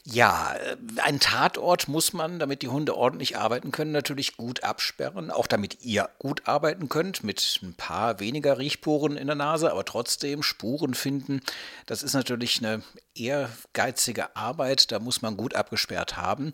Ja, 0.05 0.55
äh, 0.57 0.77
ein 1.01 1.21
Tatort 1.21 1.87
muss 1.87 2.13
man, 2.13 2.41
damit 2.41 2.63
die 2.63 2.69
Hunde 2.69 2.97
ordentlich 2.97 3.37
arbeiten 3.37 3.71
können, 3.71 3.93
natürlich 3.93 4.37
gut 4.37 4.65
absperren. 4.65 5.31
Auch 5.31 5.47
damit 5.47 5.85
ihr 5.85 6.11
gut 6.19 6.49
arbeiten 6.49 6.89
könnt, 6.89 7.23
mit 7.23 7.61
ein 7.63 7.75
paar 7.75 8.19
weniger 8.19 8.59
Riechporen 8.59 9.17
in 9.17 9.29
der 9.29 9.37
Nase, 9.37 9.71
aber 9.71 9.85
trotzdem 9.85 10.43
Spuren 10.43 10.95
finden. 10.95 11.41
Das 11.87 12.03
ist 12.03 12.15
natürlich 12.15 12.59
eine 12.59 12.83
ehrgeizige 13.15 14.35
Arbeit, 14.35 14.91
da 14.91 14.99
muss 14.99 15.23
man 15.23 15.37
gut 15.37 15.55
abgesperrt 15.55 16.17
haben. 16.17 16.53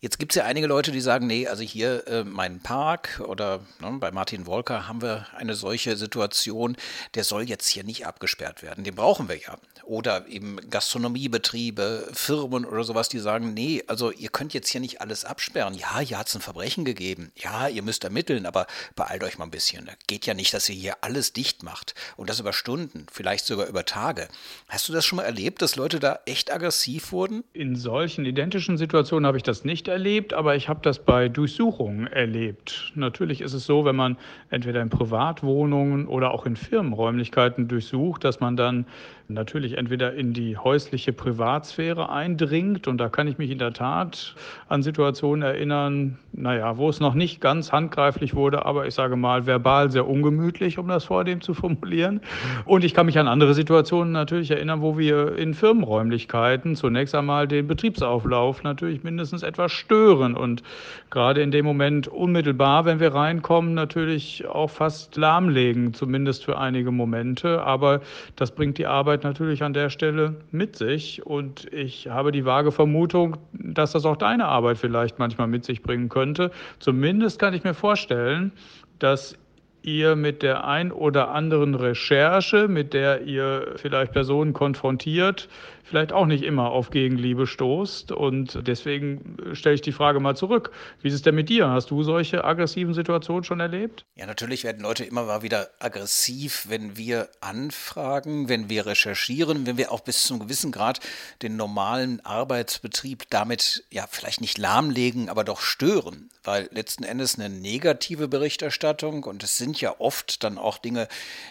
Jetzt 0.00 0.18
gibt 0.18 0.32
es 0.32 0.36
ja 0.36 0.44
einige 0.44 0.66
Leute, 0.66 0.92
die 0.92 1.00
sagen, 1.00 1.26
nee, 1.26 1.46
also 1.46 1.62
hier 1.62 2.06
äh, 2.06 2.24
mein 2.24 2.60
Park 2.60 3.22
oder 3.26 3.60
ne, 3.80 3.96
bei 4.00 4.10
Martin 4.10 4.46
Wolker 4.46 4.88
haben 4.88 5.02
wir 5.02 5.26
eine 5.36 5.54
solche 5.54 5.96
Situation, 5.96 6.76
der 7.14 7.24
soll 7.24 7.48
jetzt 7.48 7.68
hier 7.68 7.84
nicht 7.84 8.06
abgesperrt 8.06 8.62
werden. 8.62 8.82
Den 8.84 8.94
brauchen 8.94 9.28
wir 9.28 9.38
ja. 9.38 9.56
Oder 9.84 10.26
eben 10.28 10.58
Gastronomiebetriebe, 10.70 12.08
Firmen 12.12 12.64
oder 12.64 12.84
sowas, 12.90 13.08
die 13.08 13.20
sagen, 13.20 13.54
nee, 13.54 13.84
also 13.86 14.10
ihr 14.10 14.30
könnt 14.30 14.52
jetzt 14.52 14.68
hier 14.68 14.80
nicht 14.80 15.00
alles 15.00 15.24
absperren. 15.24 15.74
Ja, 15.74 16.00
hier 16.00 16.18
hat 16.18 16.26
es 16.26 16.34
ein 16.34 16.40
Verbrechen 16.40 16.84
gegeben. 16.84 17.30
Ja, 17.36 17.68
ihr 17.68 17.82
müsst 17.82 18.02
ermitteln, 18.02 18.46
aber 18.46 18.66
beeilt 18.96 19.22
euch 19.22 19.38
mal 19.38 19.44
ein 19.44 19.52
bisschen. 19.52 19.88
Geht 20.08 20.26
ja 20.26 20.34
nicht, 20.34 20.52
dass 20.52 20.68
ihr 20.68 20.74
hier 20.74 20.94
alles 21.02 21.32
dicht 21.32 21.62
macht. 21.62 21.94
Und 22.16 22.28
das 22.28 22.40
über 22.40 22.52
Stunden, 22.52 23.06
vielleicht 23.12 23.46
sogar 23.46 23.68
über 23.68 23.84
Tage. 23.84 24.26
Hast 24.68 24.88
du 24.88 24.92
das 24.92 25.06
schon 25.06 25.18
mal 25.18 25.22
erlebt, 25.22 25.62
dass 25.62 25.76
Leute 25.76 26.00
da 26.00 26.18
echt 26.26 26.52
aggressiv 26.52 27.12
wurden? 27.12 27.44
In 27.52 27.76
solchen 27.76 28.24
identischen 28.24 28.76
Situationen 28.76 29.24
habe 29.24 29.36
ich 29.36 29.44
das 29.44 29.64
nicht 29.64 29.86
erlebt, 29.86 30.32
aber 30.32 30.56
ich 30.56 30.68
habe 30.68 30.80
das 30.82 30.98
bei 30.98 31.28
Durchsuchungen 31.28 32.08
erlebt. 32.08 32.90
Natürlich 32.96 33.40
ist 33.40 33.52
es 33.52 33.66
so, 33.66 33.84
wenn 33.84 33.94
man 33.94 34.18
entweder 34.50 34.82
in 34.82 34.90
Privatwohnungen 34.90 36.08
oder 36.08 36.32
auch 36.32 36.44
in 36.44 36.56
Firmenräumlichkeiten 36.56 37.68
durchsucht, 37.68 38.24
dass 38.24 38.40
man 38.40 38.56
dann 38.56 38.86
natürlich 39.30 39.78
entweder 39.78 40.12
in 40.14 40.32
die 40.32 40.56
häusliche 40.56 41.12
Privatsphäre 41.12 42.10
eindringt 42.10 42.79
und 42.88 42.98
da 42.98 43.08
kann 43.08 43.26
ich 43.28 43.38
mich 43.38 43.50
in 43.50 43.58
der 43.58 43.72
Tat 43.72 44.34
an 44.68 44.82
Situationen 44.82 45.42
erinnern, 45.42 46.18
naja, 46.32 46.76
wo 46.76 46.88
es 46.88 47.00
noch 47.00 47.14
nicht 47.14 47.40
ganz 47.40 47.72
handgreiflich 47.72 48.34
wurde, 48.34 48.64
aber 48.64 48.86
ich 48.86 48.94
sage 48.94 49.16
mal 49.16 49.46
verbal 49.46 49.90
sehr 49.90 50.08
ungemütlich, 50.08 50.78
um 50.78 50.88
das 50.88 51.04
vor 51.04 51.24
dem 51.24 51.40
zu 51.40 51.54
formulieren. 51.54 52.20
Und 52.64 52.84
ich 52.84 52.94
kann 52.94 53.06
mich 53.06 53.18
an 53.18 53.28
andere 53.28 53.54
Situationen 53.54 54.12
natürlich 54.12 54.50
erinnern, 54.50 54.80
wo 54.80 54.96
wir 54.98 55.36
in 55.36 55.54
Firmenräumlichkeiten 55.54 56.76
zunächst 56.76 57.14
einmal 57.14 57.48
den 57.48 57.66
Betriebsauflauf 57.66 58.62
natürlich 58.62 59.02
mindestens 59.02 59.42
etwas 59.42 59.72
stören 59.72 60.36
und 60.36 60.62
gerade 61.10 61.42
in 61.42 61.50
dem 61.50 61.64
Moment 61.64 62.08
unmittelbar, 62.08 62.84
wenn 62.84 63.00
wir 63.00 63.14
reinkommen, 63.14 63.74
natürlich 63.74 64.46
auch 64.46 64.70
fast 64.70 65.16
lahmlegen, 65.16 65.94
zumindest 65.94 66.44
für 66.44 66.58
einige 66.58 66.90
Momente. 66.90 67.62
Aber 67.62 68.00
das 68.36 68.52
bringt 68.52 68.78
die 68.78 68.86
Arbeit 68.86 69.24
natürlich 69.24 69.62
an 69.62 69.72
der 69.72 69.90
Stelle 69.90 70.36
mit 70.50 70.76
sich 70.76 71.26
und 71.26 71.72
ich 71.72 72.08
habe 72.08 72.32
die 72.32 72.44
vage 72.44 72.69
Vermutung, 72.70 73.36
dass 73.52 73.92
das 73.92 74.04
auch 74.04 74.16
deine 74.16 74.46
Arbeit 74.46 74.78
vielleicht 74.78 75.18
manchmal 75.18 75.46
mit 75.46 75.64
sich 75.64 75.82
bringen 75.82 76.08
könnte. 76.08 76.50
Zumindest 76.78 77.38
kann 77.38 77.54
ich 77.54 77.64
mir 77.64 77.74
vorstellen, 77.74 78.52
dass 78.98 79.36
ihr 79.82 80.16
mit 80.16 80.42
der 80.42 80.64
ein 80.64 80.92
oder 80.92 81.30
anderen 81.30 81.74
Recherche, 81.74 82.68
mit 82.68 82.94
der 82.94 83.22
ihr 83.22 83.74
vielleicht 83.76 84.12
Personen 84.12 84.52
konfrontiert, 84.52 85.48
vielleicht 85.90 86.12
auch 86.12 86.26
nicht 86.26 86.44
immer 86.44 86.70
auf 86.70 86.90
Gegenliebe 86.90 87.46
stoßt. 87.46 88.12
Und 88.12 88.66
deswegen 88.66 89.36
stelle 89.54 89.74
ich 89.74 89.80
die 89.80 89.92
Frage 89.92 90.20
mal 90.20 90.36
zurück. 90.36 90.70
Wie 91.02 91.08
ist 91.08 91.14
es 91.14 91.22
denn 91.22 91.34
mit 91.34 91.48
dir? 91.48 91.68
Hast 91.68 91.90
du 91.90 92.02
solche 92.04 92.44
aggressiven 92.44 92.94
Situationen 92.94 93.42
schon 93.42 93.58
erlebt? 93.58 94.04
Ja, 94.14 94.26
natürlich 94.26 94.62
werden 94.62 94.82
Leute 94.82 95.04
immer 95.04 95.24
mal 95.24 95.42
wieder 95.42 95.68
aggressiv, 95.80 96.66
wenn 96.68 96.96
wir 96.96 97.28
anfragen, 97.40 98.48
wenn 98.48 98.70
wir 98.70 98.86
recherchieren, 98.86 99.66
wenn 99.66 99.76
wir 99.76 99.90
auch 99.90 100.00
bis 100.00 100.22
zu 100.22 100.34
einem 100.34 100.44
gewissen 100.44 100.70
Grad 100.70 101.00
den 101.42 101.56
normalen 101.56 102.24
Arbeitsbetrieb 102.24 103.24
damit 103.30 103.84
ja 103.90 104.06
vielleicht 104.08 104.40
nicht 104.40 104.58
lahmlegen, 104.58 105.28
aber 105.28 105.42
doch 105.42 105.60
stören. 105.60 106.30
Weil 106.44 106.68
letzten 106.72 107.02
Endes 107.02 107.38
eine 107.38 107.50
negative 107.50 108.28
Berichterstattung 108.28 109.24
und 109.24 109.42
es 109.42 109.58
sind 109.58 109.69
ja 109.78 109.94
oft 109.98 110.44
dann 110.44 110.58
auch 110.58 110.78
Dinge, 110.78 111.08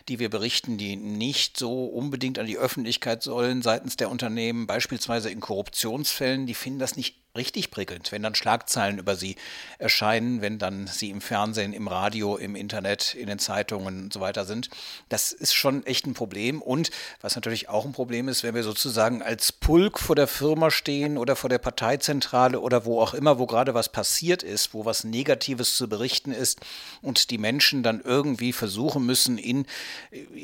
die 0.08 0.20
wir 0.20 0.30
berichten, 0.30 0.78
die 0.78 0.96
nicht 0.96 1.58
so 1.58 1.86
unbedingt 1.86 2.40
an 2.40 2.46
die 2.46 2.58
Öffentlichkeit 2.58 3.24
sollen 3.24 3.62
seitens 3.62 3.98
der 3.98 4.10
Unternehmen 4.10 4.40
Unternehmen, 4.40 4.68
beispielsweise 4.68 5.30
in 5.30 5.40
Korruptionsfällen, 5.40 6.46
die 6.46 6.54
finden 6.54 6.80
das 6.80 6.96
nicht 6.96 7.16
richtig 7.36 7.70
prickelnd, 7.70 8.12
wenn 8.12 8.24
dann 8.24 8.34
Schlagzeilen 8.34 8.98
über 8.98 9.16
sie 9.16 9.36
erscheinen, 9.78 10.42
wenn 10.42 10.58
dann 10.58 10.88
sie 10.88 11.12
im 11.12 11.22
Fernsehen, 11.22 11.74
im 11.74 11.88
Radio, 11.88 12.38
im 12.38 12.56
Internet, 12.56 13.14
in 13.14 13.28
den 13.28 13.38
Zeitungen 13.38 14.04
und 14.04 14.14
so 14.14 14.20
weiter 14.20 14.46
sind. 14.46 14.70
Das 15.10 15.32
ist 15.32 15.54
schon 15.54 15.86
echt 15.86 16.08
ein 16.08 16.16
Problem. 16.16 16.62
Und 16.62 16.90
was 17.22 17.36
natürlich 17.36 17.70
auch 17.70 17.86
ein 17.86 17.92
Problem 17.92 18.28
ist, 18.30 18.44
wenn 18.44 18.56
wir 18.56 18.64
sozusagen 18.64 19.22
als 19.22 19.52
Pulk 19.52 20.00
vor 20.00 20.16
der 20.16 20.28
Firma 20.28 20.72
stehen 20.72 21.18
oder 21.20 21.36
vor 21.36 21.50
der 21.50 21.60
Parteizentrale 21.60 22.60
oder 22.60 22.86
wo 22.86 23.00
auch 23.00 23.14
immer, 23.14 23.38
wo 23.38 23.46
gerade 23.46 23.76
was 23.76 23.90
passiert 23.90 24.42
ist, 24.42 24.74
wo 24.74 24.86
was 24.86 25.04
Negatives 25.04 25.78
zu 25.78 25.88
berichten 25.88 26.32
ist 26.32 26.60
und 27.04 27.30
die 27.30 27.38
Menschen 27.38 27.84
dann 27.84 28.02
irgendwie 28.02 28.54
versuchen 28.54 29.06
müssen, 29.06 29.38
in 29.38 29.68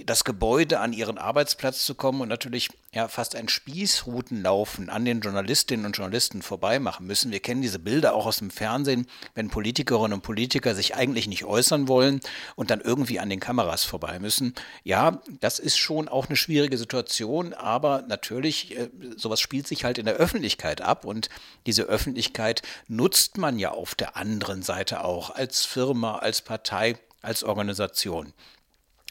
das 0.05 0.23
Gebäude 0.23 0.79
an 0.79 0.93
ihren 0.93 1.17
Arbeitsplatz 1.17 1.83
zu 1.83 1.95
kommen 1.95 2.21
und 2.21 2.29
natürlich 2.29 2.69
ja 2.93 3.07
fast 3.07 3.35
ein 3.35 3.49
Spießrutenlaufen 3.49 4.89
an 4.89 5.03
den 5.03 5.21
Journalistinnen 5.21 5.87
und 5.87 5.97
Journalisten 5.97 6.43
vorbei 6.43 6.74
machen 6.79 7.07
müssen. 7.07 7.31
Wir 7.31 7.39
kennen 7.39 7.61
diese 7.61 7.79
Bilder 7.79 8.13
auch 8.13 8.25
aus 8.25 8.37
dem 8.37 8.49
Fernsehen, 8.49 9.07
wenn 9.33 9.49
Politikerinnen 9.49 10.13
und 10.13 10.21
Politiker 10.21 10.75
sich 10.75 10.95
eigentlich 10.95 11.27
nicht 11.27 11.45
äußern 11.45 11.87
wollen 11.87 12.19
und 12.55 12.69
dann 12.69 12.81
irgendwie 12.81 13.19
an 13.19 13.29
den 13.29 13.39
Kameras 13.39 13.83
vorbei 13.83 14.19
müssen. 14.19 14.53
Ja, 14.83 15.21
das 15.39 15.59
ist 15.59 15.77
schon 15.77 16.07
auch 16.07 16.27
eine 16.27 16.35
schwierige 16.35 16.77
Situation, 16.77 17.53
aber 17.53 18.03
natürlich, 18.07 18.77
äh, 18.77 18.89
sowas 19.17 19.39
spielt 19.39 19.67
sich 19.67 19.83
halt 19.83 19.97
in 19.97 20.05
der 20.05 20.15
Öffentlichkeit 20.15 20.81
ab 20.81 21.05
und 21.05 21.29
diese 21.65 21.83
Öffentlichkeit 21.83 22.61
nutzt 22.87 23.37
man 23.37 23.59
ja 23.59 23.71
auf 23.71 23.95
der 23.95 24.17
anderen 24.17 24.63
Seite 24.63 25.03
auch 25.03 25.29
als 25.29 25.65
Firma, 25.65 26.17
als 26.17 26.41
Partei, 26.41 26.97
als 27.21 27.43
Organisation. 27.43 28.33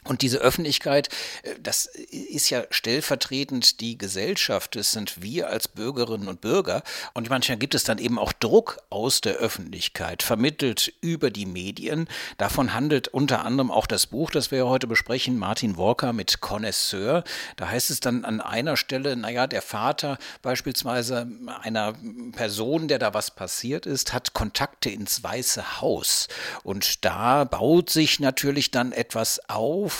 Und 0.07 0.21
diese 0.21 0.37
Öffentlichkeit, 0.37 1.09
äh, 1.43 1.55
das 1.61 1.85
ist 1.85 2.49
ja 2.49 2.63
stellvertretend 2.69 3.81
die 3.81 3.97
Gesellschaft, 3.97 4.75
das 4.75 4.91
sind 4.91 5.21
wir 5.21 5.49
als 5.49 5.67
Bürgerinnen 5.67 6.27
und 6.27 6.41
Bürger. 6.41 6.83
Und 7.13 7.29
manchmal 7.29 7.57
gibt 7.57 7.75
es 7.75 7.83
dann 7.83 7.97
eben 7.97 8.19
auch 8.19 8.31
Druck 8.31 8.77
aus 8.89 9.21
der 9.21 9.35
Öffentlichkeit, 9.35 10.21
vermittelt 10.21 10.93
über 11.01 11.31
die 11.31 11.45
Medien. 11.45 12.07
Davon 12.37 12.73
handelt 12.73 13.07
unter 13.07 13.43
anderem 13.43 13.71
auch 13.71 13.87
das 13.87 14.07
Buch, 14.07 14.29
das 14.29 14.51
wir 14.51 14.67
heute 14.67 14.87
besprechen, 14.87 15.37
Martin 15.39 15.77
Walker 15.77 16.13
mit 16.13 16.39
Connoisseur. 16.39 17.23
Da 17.55 17.69
heißt 17.69 17.89
es 17.89 17.99
dann 17.99 18.25
an 18.25 18.41
einer 18.41 18.77
Stelle, 18.77 19.15
naja, 19.15 19.47
der 19.47 19.61
Vater 19.61 20.17
beispielsweise 20.41 21.27
einer 21.61 21.95
Person, 22.33 22.87
der 22.87 22.99
da 22.99 23.13
was 23.13 23.31
passiert 23.31 23.85
ist, 23.87 24.13
hat 24.13 24.33
Kontakte 24.33 24.89
ins 24.89 25.23
Weiße 25.23 25.81
Haus. 25.81 26.27
Und 26.63 27.03
da 27.05 27.43
baut 27.43 27.89
sich 27.89 28.19
natürlich 28.19 28.69
dann 28.69 28.91
etwas 28.91 29.41
auf, 29.49 29.94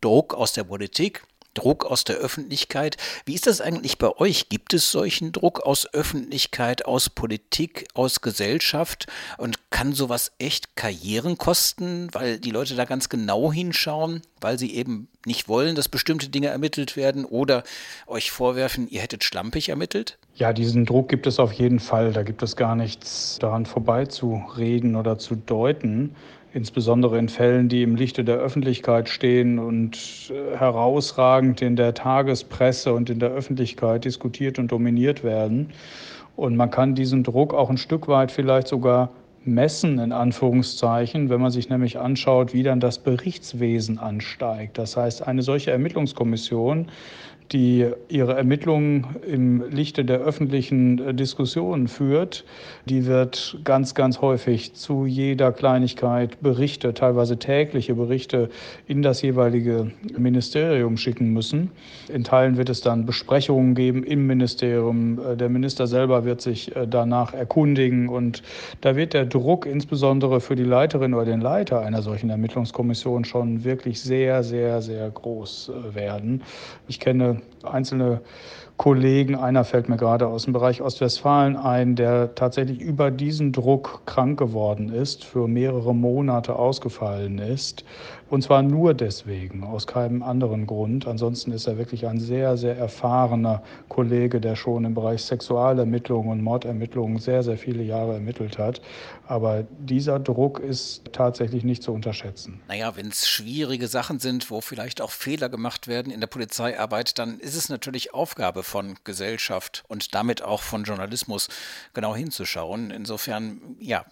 Druck 0.00 0.34
aus 0.34 0.52
der 0.52 0.64
Politik, 0.64 1.22
Druck 1.54 1.84
aus 1.84 2.04
der 2.04 2.16
Öffentlichkeit. 2.16 2.96
Wie 3.26 3.34
ist 3.34 3.46
das 3.46 3.60
eigentlich 3.60 3.98
bei 3.98 4.16
euch? 4.16 4.48
Gibt 4.48 4.72
es 4.72 4.90
solchen 4.90 5.32
Druck 5.32 5.60
aus 5.60 5.92
Öffentlichkeit, 5.92 6.86
aus 6.86 7.10
Politik, 7.10 7.86
aus 7.94 8.20
Gesellschaft? 8.20 9.06
Und 9.38 9.58
kann 9.70 9.92
sowas 9.92 10.32
echt 10.38 10.76
Karrieren 10.76 11.36
kosten, 11.36 12.08
weil 12.12 12.38
die 12.38 12.50
Leute 12.50 12.74
da 12.74 12.84
ganz 12.84 13.08
genau 13.08 13.52
hinschauen, 13.52 14.22
weil 14.40 14.58
sie 14.58 14.74
eben 14.74 15.08
nicht 15.26 15.48
wollen, 15.48 15.74
dass 15.74 15.88
bestimmte 15.88 16.28
Dinge 16.30 16.48
ermittelt 16.48 16.96
werden 16.96 17.24
oder 17.24 17.64
euch 18.06 18.30
vorwerfen, 18.30 18.88
ihr 18.88 19.00
hättet 19.02 19.22
schlampig 19.24 19.68
ermittelt? 19.68 20.18
Ja, 20.34 20.52
diesen 20.52 20.86
Druck 20.86 21.08
gibt 21.08 21.26
es 21.26 21.38
auf 21.38 21.52
jeden 21.52 21.78
Fall. 21.78 22.12
Da 22.12 22.22
gibt 22.22 22.42
es 22.42 22.56
gar 22.56 22.74
nichts 22.74 23.38
daran 23.40 23.66
vorbeizureden 23.66 24.96
oder 24.96 25.18
zu 25.18 25.36
deuten 25.36 26.16
insbesondere 26.54 27.18
in 27.18 27.28
Fällen, 27.28 27.68
die 27.68 27.82
im 27.82 27.96
Lichte 27.96 28.24
der 28.24 28.36
Öffentlichkeit 28.36 29.08
stehen 29.08 29.58
und 29.58 30.30
äh, 30.30 30.56
herausragend 30.56 31.62
in 31.62 31.76
der 31.76 31.94
Tagespresse 31.94 32.92
und 32.92 33.10
in 33.10 33.18
der 33.18 33.30
Öffentlichkeit 33.30 34.04
diskutiert 34.04 34.58
und 34.58 34.70
dominiert 34.70 35.24
werden. 35.24 35.70
Und 36.36 36.56
man 36.56 36.70
kann 36.70 36.94
diesen 36.94 37.22
Druck 37.22 37.54
auch 37.54 37.70
ein 37.70 37.78
Stück 37.78 38.08
weit 38.08 38.32
vielleicht 38.32 38.68
sogar 38.68 39.10
messen, 39.44 39.98
in 39.98 40.12
Anführungszeichen, 40.12 41.28
wenn 41.28 41.40
man 41.40 41.50
sich 41.50 41.68
nämlich 41.68 41.98
anschaut, 41.98 42.54
wie 42.54 42.62
dann 42.62 42.80
das 42.80 42.98
Berichtswesen 42.98 43.98
ansteigt. 43.98 44.78
Das 44.78 44.96
heißt, 44.96 45.26
eine 45.26 45.42
solche 45.42 45.72
Ermittlungskommission 45.72 46.88
die 47.52 47.86
ihre 48.08 48.34
Ermittlungen 48.34 49.06
im 49.26 49.70
Lichte 49.70 50.04
der 50.04 50.20
öffentlichen 50.20 50.98
äh, 50.98 51.14
Diskussion 51.14 51.86
führt, 51.88 52.44
die 52.86 53.06
wird 53.06 53.58
ganz, 53.64 53.94
ganz 53.94 54.20
häufig 54.20 54.74
zu 54.74 55.04
jeder 55.04 55.52
Kleinigkeit 55.52 56.40
Berichte, 56.40 56.94
teilweise 56.94 57.38
tägliche 57.38 57.94
Berichte 57.94 58.48
in 58.86 59.02
das 59.02 59.22
jeweilige 59.22 59.92
Ministerium 60.16 60.96
schicken 60.96 61.32
müssen. 61.32 61.70
In 62.12 62.24
Teilen 62.24 62.56
wird 62.56 62.70
es 62.70 62.80
dann 62.80 63.04
Besprechungen 63.04 63.74
geben 63.74 64.02
im 64.02 64.26
Ministerium. 64.26 65.20
Äh, 65.20 65.36
der 65.36 65.50
Minister 65.50 65.86
selber 65.86 66.24
wird 66.24 66.40
sich 66.40 66.74
äh, 66.74 66.86
danach 66.88 67.34
erkundigen 67.34 68.08
und 68.08 68.42
da 68.80 68.96
wird 68.96 69.12
der 69.12 69.26
Druck 69.26 69.66
insbesondere 69.66 70.40
für 70.40 70.56
die 70.56 70.64
Leiterin 70.64 71.12
oder 71.12 71.26
den 71.26 71.42
Leiter 71.42 71.80
einer 71.80 72.00
solchen 72.00 72.30
Ermittlungskommission 72.30 73.24
schon 73.24 73.64
wirklich 73.64 74.00
sehr, 74.00 74.42
sehr, 74.42 74.80
sehr 74.80 75.10
groß 75.10 75.72
werden. 75.92 76.42
Ich 76.88 76.98
kenne 76.98 77.41
einzelne 77.62 78.20
Kollegen, 78.82 79.36
einer 79.36 79.62
fällt 79.62 79.88
mir 79.88 79.96
gerade 79.96 80.26
aus 80.26 80.42
dem 80.42 80.52
Bereich 80.52 80.82
Ostwestfalen 80.82 81.56
ein, 81.56 81.94
der 81.94 82.34
tatsächlich 82.34 82.80
über 82.80 83.12
diesen 83.12 83.52
Druck 83.52 84.02
krank 84.06 84.40
geworden 84.40 84.92
ist, 84.92 85.24
für 85.24 85.46
mehrere 85.46 85.94
Monate 85.94 86.56
ausgefallen 86.56 87.38
ist. 87.38 87.84
Und 88.28 88.42
zwar 88.42 88.62
nur 88.62 88.94
deswegen, 88.94 89.62
aus 89.62 89.86
keinem 89.86 90.22
anderen 90.22 90.66
Grund. 90.66 91.06
Ansonsten 91.06 91.52
ist 91.52 91.66
er 91.66 91.76
wirklich 91.76 92.08
ein 92.08 92.18
sehr, 92.18 92.56
sehr 92.56 92.78
erfahrener 92.78 93.62
Kollege, 93.90 94.40
der 94.40 94.56
schon 94.56 94.86
im 94.86 94.94
Bereich 94.94 95.22
Sexualermittlungen 95.22 96.32
und 96.32 96.42
Mordermittlungen 96.42 97.18
sehr, 97.18 97.42
sehr 97.42 97.58
viele 97.58 97.82
Jahre 97.82 98.14
ermittelt 98.14 98.56
hat. 98.56 98.80
Aber 99.26 99.64
dieser 99.78 100.18
Druck 100.18 100.60
ist 100.60 101.12
tatsächlich 101.12 101.62
nicht 101.62 101.82
zu 101.82 101.92
unterschätzen. 101.92 102.62
Naja, 102.68 102.96
wenn 102.96 103.08
es 103.08 103.28
schwierige 103.28 103.86
Sachen 103.86 104.18
sind, 104.18 104.50
wo 104.50 104.62
vielleicht 104.62 105.02
auch 105.02 105.10
Fehler 105.10 105.50
gemacht 105.50 105.86
werden 105.86 106.10
in 106.10 106.20
der 106.20 106.26
Polizeiarbeit, 106.26 107.18
dann 107.18 107.38
ist 107.38 107.54
es 107.54 107.68
natürlich 107.68 108.14
Aufgabe 108.14 108.62
von 108.72 108.96
Gesellschaft 109.04 109.84
und 109.86 110.14
damit 110.14 110.40
auch 110.40 110.62
von 110.62 110.84
Journalismus 110.84 111.48
genau 111.92 112.16
hinzuschauen. 112.16 112.90
Insofern, 112.90 113.76
ja, 113.78 114.06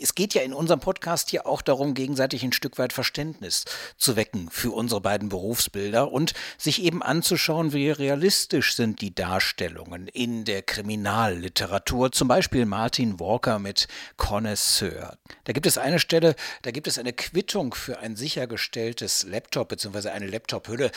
es 0.00 0.14
geht 0.14 0.32
ja 0.32 0.40
in 0.40 0.54
unserem 0.54 0.80
Podcast 0.80 1.28
hier 1.28 1.46
auch 1.46 1.60
darum, 1.60 1.92
gegenseitig 1.92 2.42
ein 2.42 2.54
Stück 2.54 2.78
weit 2.78 2.94
Verständnis 2.94 3.66
zu 3.98 4.16
wecken 4.16 4.48
für 4.50 4.74
unsere 4.74 5.02
beiden 5.02 5.28
Berufsbilder 5.28 6.10
und 6.10 6.32
sich 6.56 6.82
eben 6.82 7.02
anzuschauen, 7.02 7.74
wie 7.74 7.90
realistisch 7.90 8.74
sind 8.74 9.02
die 9.02 9.14
Darstellungen 9.14 10.08
in 10.08 10.46
der 10.46 10.62
Kriminalliteratur. 10.62 12.12
Zum 12.12 12.28
Beispiel 12.28 12.64
Martin 12.64 13.20
Walker 13.20 13.58
mit 13.58 13.88
Connoisseur. 14.16 15.18
Da 15.44 15.52
gibt 15.52 15.66
es 15.66 15.76
eine 15.76 15.98
Stelle, 15.98 16.34
da 16.62 16.70
gibt 16.70 16.86
es 16.86 16.98
eine 16.98 17.12
Quittung 17.12 17.74
für 17.74 17.98
ein 17.98 18.16
sichergestelltes 18.16 19.24
Laptop 19.24 19.68
bzw. 19.68 20.08
eine 20.08 20.28
Laptop-Hülle. 20.28 20.90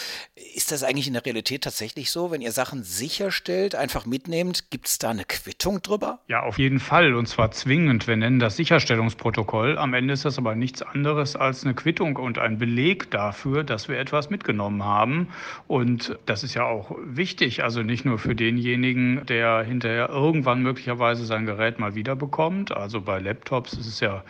Ist 0.56 0.72
das 0.72 0.84
eigentlich 0.84 1.08
in 1.08 1.14
der 1.14 1.26
Realität 1.26 1.66
tatsächlich 1.66 2.10
so? 2.10 2.32
Wenn 2.32 2.42
ihr 2.42 2.54
Sachen 2.70 2.84
sicherstellt, 2.84 3.74
einfach 3.74 4.06
mitnehmt, 4.06 4.70
gibt 4.70 4.86
es 4.88 5.00
da 5.00 5.10
eine 5.10 5.26
Quittung 5.26 5.82
drüber? 5.82 6.20
Ja, 6.28 6.44
auf 6.44 6.60
jeden 6.60 6.80
Fall 6.80 7.16
und 7.16 7.26
zwar 7.26 7.50
zwingend. 7.50 8.06
Wir 8.06 8.16
nennen 8.16 8.38
das 8.38 8.58
Sicherstellungsprotokoll. 8.58 9.80
Am 9.80 9.96
Ende 9.96 10.14
ist 10.14 10.24
das 10.24 10.38
aber 10.38 10.54
nichts 10.54 10.84
anderes 10.84 11.36
als 11.36 11.64
eine 11.64 11.74
Quittung 11.74 12.16
und 12.18 12.38
ein 12.38 12.60
Beleg 12.60 13.10
dafür, 13.10 13.64
dass 13.64 13.90
wir 13.90 13.98
etwas 13.98 14.30
mitgenommen 14.30 14.84
haben. 14.84 15.30
Und 15.66 16.20
das 16.28 16.44
ist 16.44 16.54
ja 16.54 16.64
auch 16.66 16.96
wichtig, 17.04 17.64
also 17.64 17.82
nicht 17.82 18.06
nur 18.06 18.20
für 18.20 18.36
denjenigen, 18.36 19.26
der 19.26 19.64
hinterher 19.64 20.10
irgendwann 20.10 20.62
möglicherweise 20.62 21.26
sein 21.26 21.48
Gerät 21.48 21.80
mal 21.80 21.96
wiederbekommt, 21.96 22.72
also 22.72 23.02
bei 23.02 23.18
Laptops 23.18 23.74
ist 23.74 23.88
es 23.88 24.00
ja 24.00 24.24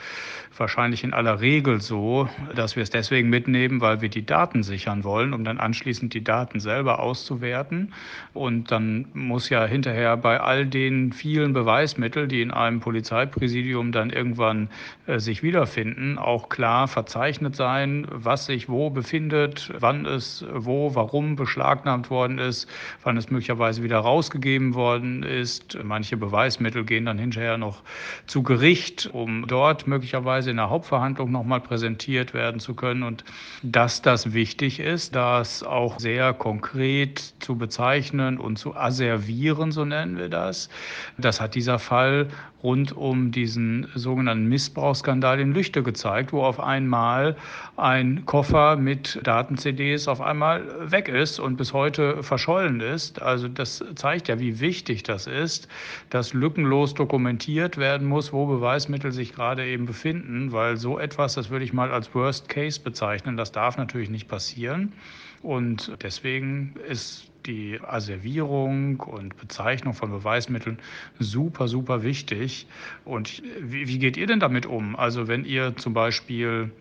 wahrscheinlich 0.60 1.04
in 1.04 1.13
aller 1.13 1.41
Regel 1.41 1.82
so, 1.82 2.30
dass 2.56 2.76
wir 2.76 2.84
es 2.84 2.89
deswegen 2.89 3.30
mitnehmen, 3.30 3.82
weil 3.82 4.02
wir 4.02 4.10
die 4.10 4.26
Daten 4.26 4.63
sichern 4.63 5.04
wollen, 5.04 5.34
um 5.34 5.43
dann 5.43 5.58
anschließend 5.58 6.13
die 6.13 6.24
Daten 6.24 6.60
selber 6.60 7.00
auszuwerten. 7.00 7.93
Und 8.34 8.72
dann 8.72 9.08
muss 9.13 9.50
ja 9.50 9.65
hinterher 9.65 10.17
bei 10.17 10.39
all 10.39 10.65
den 10.65 11.13
vielen 11.13 11.54
Beweismitteln, 11.54 12.30
die 12.30 12.41
in 12.41 12.52
einem 12.52 12.80
Polizeipräsidium 12.80 13.91
dann 13.91 14.10
irgendwann 14.10 14.69
äh, 15.08 15.19
sich 15.19 15.43
wiederfinden, 15.43 16.17
auch 16.17 16.50
klar 16.50 16.88
verzeichnet 16.88 17.56
sein, 17.56 18.06
was 18.10 18.45
sich 18.45 18.69
wo 18.69 18.89
befindet, 18.89 19.72
wann 19.80 20.06
es 20.06 20.45
wo, 20.54 20.95
warum 20.95 21.36
beschlagnahmt 21.36 22.10
worden 22.10 22.38
ist, 22.38 22.67
wann 23.04 23.17
es 23.17 23.30
möglicherweise 23.30 23.84
wieder 23.84 24.00
rausgegeben 24.00 24.74
worden 24.74 25.24
ist. 25.24 25.78
Manche 25.84 26.17
Beweismittel 26.17 26.84
gehen 26.84 27.06
dann 27.06 27.17
hinterher 27.17 27.58
noch 27.58 27.82
zu 28.26 28.43
Gericht, 28.43 29.10
um 29.12 29.48
dort 29.48 29.88
möglicherweise 29.88 30.49
in 30.50 30.58
der 30.58 30.70
Hauptverhandlung 30.70 31.32
nochmal 31.32 31.62
präsentiert 31.62 32.34
werden 32.34 32.60
zu 32.60 32.74
können. 32.74 33.04
Und 33.04 33.24
dass 33.64 34.02
das 34.02 34.34
wichtig 34.34 34.80
ist, 34.80 35.16
das 35.16 35.64
auch 35.64 36.00
sehr 36.00 36.34
konkret 36.34 37.34
zu 37.40 37.58
bezeichnen 37.58 38.38
und 38.38 38.58
zu 38.58 38.76
asservieren, 38.76 39.72
so 39.72 39.86
nennen 39.86 40.18
wir 40.18 40.30
das. 40.30 40.70
Das 41.18 41.40
hat 41.40 41.56
dieser 41.56 41.80
Fall 41.80 42.28
rund 42.63 42.95
um 42.95 43.32
diesen 43.32 43.88
sogenannten 43.95 44.45
Missbrauchsskandal 44.45 45.39
in 45.39 45.54
Lüchte 45.54 45.84
gezeigt, 45.84 46.34
wo 46.34 46.43
auf 46.43 46.60
einmal 46.60 47.36
ein 47.78 48.26
Koffer 48.26 48.76
mit 48.76 49.19
Daten-CDs 49.24 50.08
auf 50.08 50.22
einmal 50.22 50.91
weg 50.91 51.08
ist 51.08 51.39
und 51.39 51.58
bis 51.58 51.74
heute 51.74 52.22
verschollen 52.24 52.82
ist. 52.82 53.22
Also 53.22 53.48
das 53.48 53.84
zeigt 53.95 54.28
ja, 54.28 54.39
wie 54.39 54.60
wichtig 54.60 55.04
das 55.04 55.28
ist, 55.28 55.67
dass 56.10 56.34
lückenlos 56.34 56.93
dokumentiert 56.93 57.78
werden 57.78 58.08
muss, 58.08 58.34
wo 58.34 58.45
Beweismittel 58.45 59.12
sich 59.12 59.34
gerade 59.34 59.65
eben 59.65 59.86
befinden, 59.86 60.52
weil 60.52 60.78
so 60.78 61.00
etwas, 61.00 61.36
das 61.36 61.50
würde 61.50 61.65
ich 61.65 61.74
mal 61.74 61.91
als 61.91 62.13
Worst 62.13 62.50
Case 62.50 62.80
bezeichnen, 62.82 63.38
das 63.38 63.52
darf 63.52 63.78
natürlich 63.78 64.10
nicht 64.10 64.28
passieren. 64.28 64.93
Und 65.41 65.91
deswegen 66.02 66.75
ist 66.88 67.32
die 67.45 67.80
Asservierung 67.82 68.99
und 68.99 69.38
Bezeichnung 69.38 69.93
von 69.93 70.12
Beweismitteln 70.12 70.80
super, 71.19 71.67
super 71.67 72.04
wichtig. 72.04 72.67
Und 73.06 73.41
wie, 73.62 73.88
wie 73.88 73.99
geht 73.99 74.17
ihr 74.17 74.28
denn 74.28 74.39
damit 74.39 74.65
um? 74.65 74.95
Also 74.95 75.28
wenn 75.28 75.45
ihr 75.45 75.75
zum 75.78 75.93
Beispiel 75.93 76.71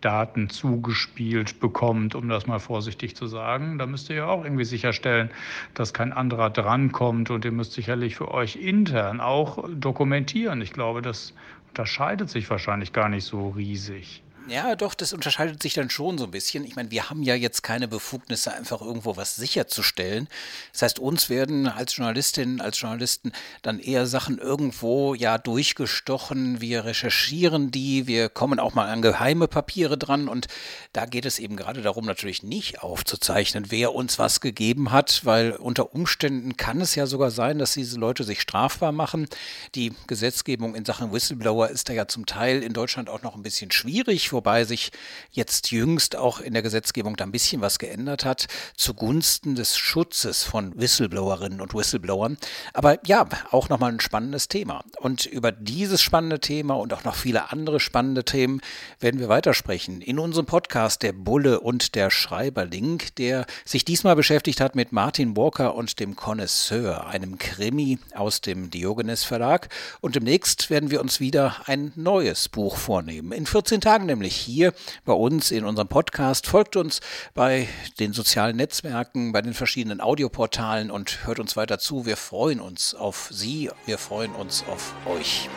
Daten 0.00 0.48
zugespielt 0.48 1.60
bekommt, 1.60 2.14
um 2.14 2.28
das 2.28 2.46
mal 2.46 2.60
vorsichtig 2.60 3.16
zu 3.16 3.26
sagen. 3.26 3.78
Da 3.78 3.86
müsst 3.86 4.10
ihr 4.10 4.16
ja 4.16 4.26
auch 4.26 4.44
irgendwie 4.44 4.64
sicherstellen, 4.64 5.30
dass 5.74 5.92
kein 5.92 6.12
anderer 6.12 6.50
drankommt 6.50 7.30
und 7.30 7.44
ihr 7.44 7.52
müsst 7.52 7.72
sicherlich 7.72 8.16
für 8.16 8.30
euch 8.30 8.56
intern 8.56 9.20
auch 9.20 9.68
dokumentieren. 9.68 10.60
Ich 10.60 10.72
glaube, 10.72 11.02
das 11.02 11.34
unterscheidet 11.70 12.30
sich 12.30 12.48
wahrscheinlich 12.48 12.92
gar 12.92 13.08
nicht 13.08 13.24
so 13.24 13.50
riesig. 13.50 14.22
Ja, 14.48 14.76
doch, 14.76 14.94
das 14.94 15.12
unterscheidet 15.12 15.62
sich 15.62 15.74
dann 15.74 15.90
schon 15.90 16.16
so 16.16 16.24
ein 16.24 16.30
bisschen. 16.30 16.64
Ich 16.64 16.74
meine, 16.74 16.90
wir 16.90 17.10
haben 17.10 17.22
ja 17.22 17.34
jetzt 17.34 17.62
keine 17.62 17.86
Befugnisse, 17.86 18.50
einfach 18.50 18.80
irgendwo 18.80 19.18
was 19.18 19.36
sicherzustellen. 19.36 20.26
Das 20.72 20.80
heißt, 20.80 20.98
uns 20.98 21.28
werden 21.28 21.68
als 21.68 21.94
Journalistinnen, 21.96 22.62
als 22.62 22.80
Journalisten 22.80 23.32
dann 23.60 23.78
eher 23.78 24.06
Sachen 24.06 24.38
irgendwo 24.38 25.12
ja 25.14 25.36
durchgestochen. 25.36 26.62
Wir 26.62 26.86
recherchieren 26.86 27.70
die, 27.70 28.06
wir 28.06 28.30
kommen 28.30 28.58
auch 28.58 28.72
mal 28.72 28.88
an 28.88 29.02
geheime 29.02 29.48
Papiere 29.48 29.98
dran 29.98 30.28
und 30.28 30.46
da 30.94 31.04
geht 31.04 31.26
es 31.26 31.38
eben 31.38 31.56
gerade 31.56 31.82
darum, 31.82 32.06
natürlich 32.06 32.42
nicht 32.42 32.82
aufzuzeichnen, 32.82 33.66
wer 33.70 33.94
uns 33.94 34.18
was 34.18 34.40
gegeben 34.40 34.92
hat, 34.92 35.26
weil 35.26 35.52
unter 35.52 35.94
Umständen 35.94 36.56
kann 36.56 36.80
es 36.80 36.94
ja 36.94 37.04
sogar 37.04 37.30
sein, 37.30 37.58
dass 37.58 37.74
diese 37.74 37.98
Leute 37.98 38.24
sich 38.24 38.40
strafbar 38.40 38.92
machen. 38.92 39.28
Die 39.74 39.92
Gesetzgebung 40.06 40.74
in 40.74 40.86
Sachen 40.86 41.12
Whistleblower 41.12 41.68
ist 41.68 41.90
da 41.90 41.92
ja 41.92 42.08
zum 42.08 42.24
Teil 42.24 42.62
in 42.62 42.72
Deutschland 42.72 43.10
auch 43.10 43.20
noch 43.20 43.34
ein 43.34 43.42
bisschen 43.42 43.70
schwierig 43.70 44.32
wobei 44.38 44.62
sich 44.62 44.92
jetzt 45.32 45.72
jüngst 45.72 46.14
auch 46.14 46.38
in 46.38 46.52
der 46.52 46.62
Gesetzgebung 46.62 47.16
da 47.16 47.24
ein 47.24 47.32
bisschen 47.32 47.60
was 47.60 47.80
geändert 47.80 48.24
hat, 48.24 48.46
zugunsten 48.76 49.56
des 49.56 49.76
Schutzes 49.76 50.44
von 50.44 50.78
Whistleblowerinnen 50.78 51.60
und 51.60 51.74
Whistleblowern. 51.74 52.38
Aber 52.72 53.04
ja, 53.04 53.26
auch 53.50 53.68
nochmal 53.68 53.90
ein 53.90 53.98
spannendes 53.98 54.46
Thema. 54.46 54.84
Und 55.00 55.26
über 55.26 55.50
dieses 55.50 56.02
spannende 56.02 56.38
Thema 56.38 56.74
und 56.74 56.92
auch 56.92 57.02
noch 57.02 57.16
viele 57.16 57.50
andere 57.50 57.80
spannende 57.80 58.24
Themen 58.24 58.60
werden 59.00 59.18
wir 59.18 59.28
weitersprechen 59.28 60.02
in 60.02 60.20
unserem 60.20 60.46
Podcast 60.46 61.02
Der 61.02 61.12
Bulle 61.12 61.58
und 61.58 61.96
der 61.96 62.10
Schreiberling, 62.10 63.02
der 63.16 63.44
sich 63.64 63.84
diesmal 63.84 64.14
beschäftigt 64.14 64.60
hat 64.60 64.76
mit 64.76 64.92
Martin 64.92 65.36
Walker 65.36 65.74
und 65.74 65.98
dem 65.98 66.14
Connoisseur, 66.14 67.08
einem 67.08 67.38
Krimi 67.38 67.98
aus 68.14 68.40
dem 68.40 68.70
Diogenes 68.70 69.24
Verlag. 69.24 69.68
Und 70.00 70.14
demnächst 70.14 70.70
werden 70.70 70.92
wir 70.92 71.00
uns 71.00 71.18
wieder 71.18 71.56
ein 71.66 71.90
neues 71.96 72.48
Buch 72.48 72.76
vornehmen. 72.76 73.32
In 73.32 73.46
14 73.46 73.80
Tagen 73.80 74.06
nämlich 74.06 74.27
nämlich 74.28 74.36
hier 74.36 74.74
bei 75.04 75.12
uns 75.14 75.50
in 75.50 75.64
unserem 75.64 75.88
Podcast. 75.88 76.46
Folgt 76.46 76.76
uns 76.76 77.00
bei 77.34 77.66
den 77.98 78.12
sozialen 78.12 78.56
Netzwerken, 78.56 79.32
bei 79.32 79.40
den 79.40 79.54
verschiedenen 79.54 80.00
Audioportalen 80.00 80.90
und 80.90 81.26
hört 81.26 81.40
uns 81.40 81.56
weiter 81.56 81.78
zu. 81.78 82.04
Wir 82.04 82.16
freuen 82.16 82.60
uns 82.60 82.94
auf 82.94 83.28
Sie, 83.32 83.70
wir 83.86 83.96
freuen 83.96 84.32
uns 84.32 84.64
auf 84.70 84.92
euch. 85.06 85.48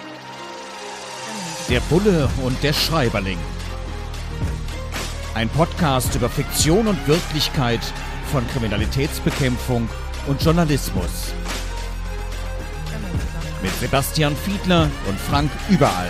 Der 1.69 1.81
Bulle 1.81 2.29
und 2.43 2.61
der 2.63 2.73
Schreiberling. 2.73 3.37
Ein 5.33 5.49
Podcast 5.49 6.15
über 6.15 6.29
Fiktion 6.29 6.87
und 6.87 7.07
Wirklichkeit 7.07 7.81
von 8.31 8.47
Kriminalitätsbekämpfung 8.49 9.89
und 10.27 10.41
Journalismus. 10.41 11.33
Mit 13.61 13.73
Sebastian 13.79 14.35
Fiedler 14.35 14.89
und 15.07 15.19
Frank 15.19 15.51
Überall. 15.69 16.09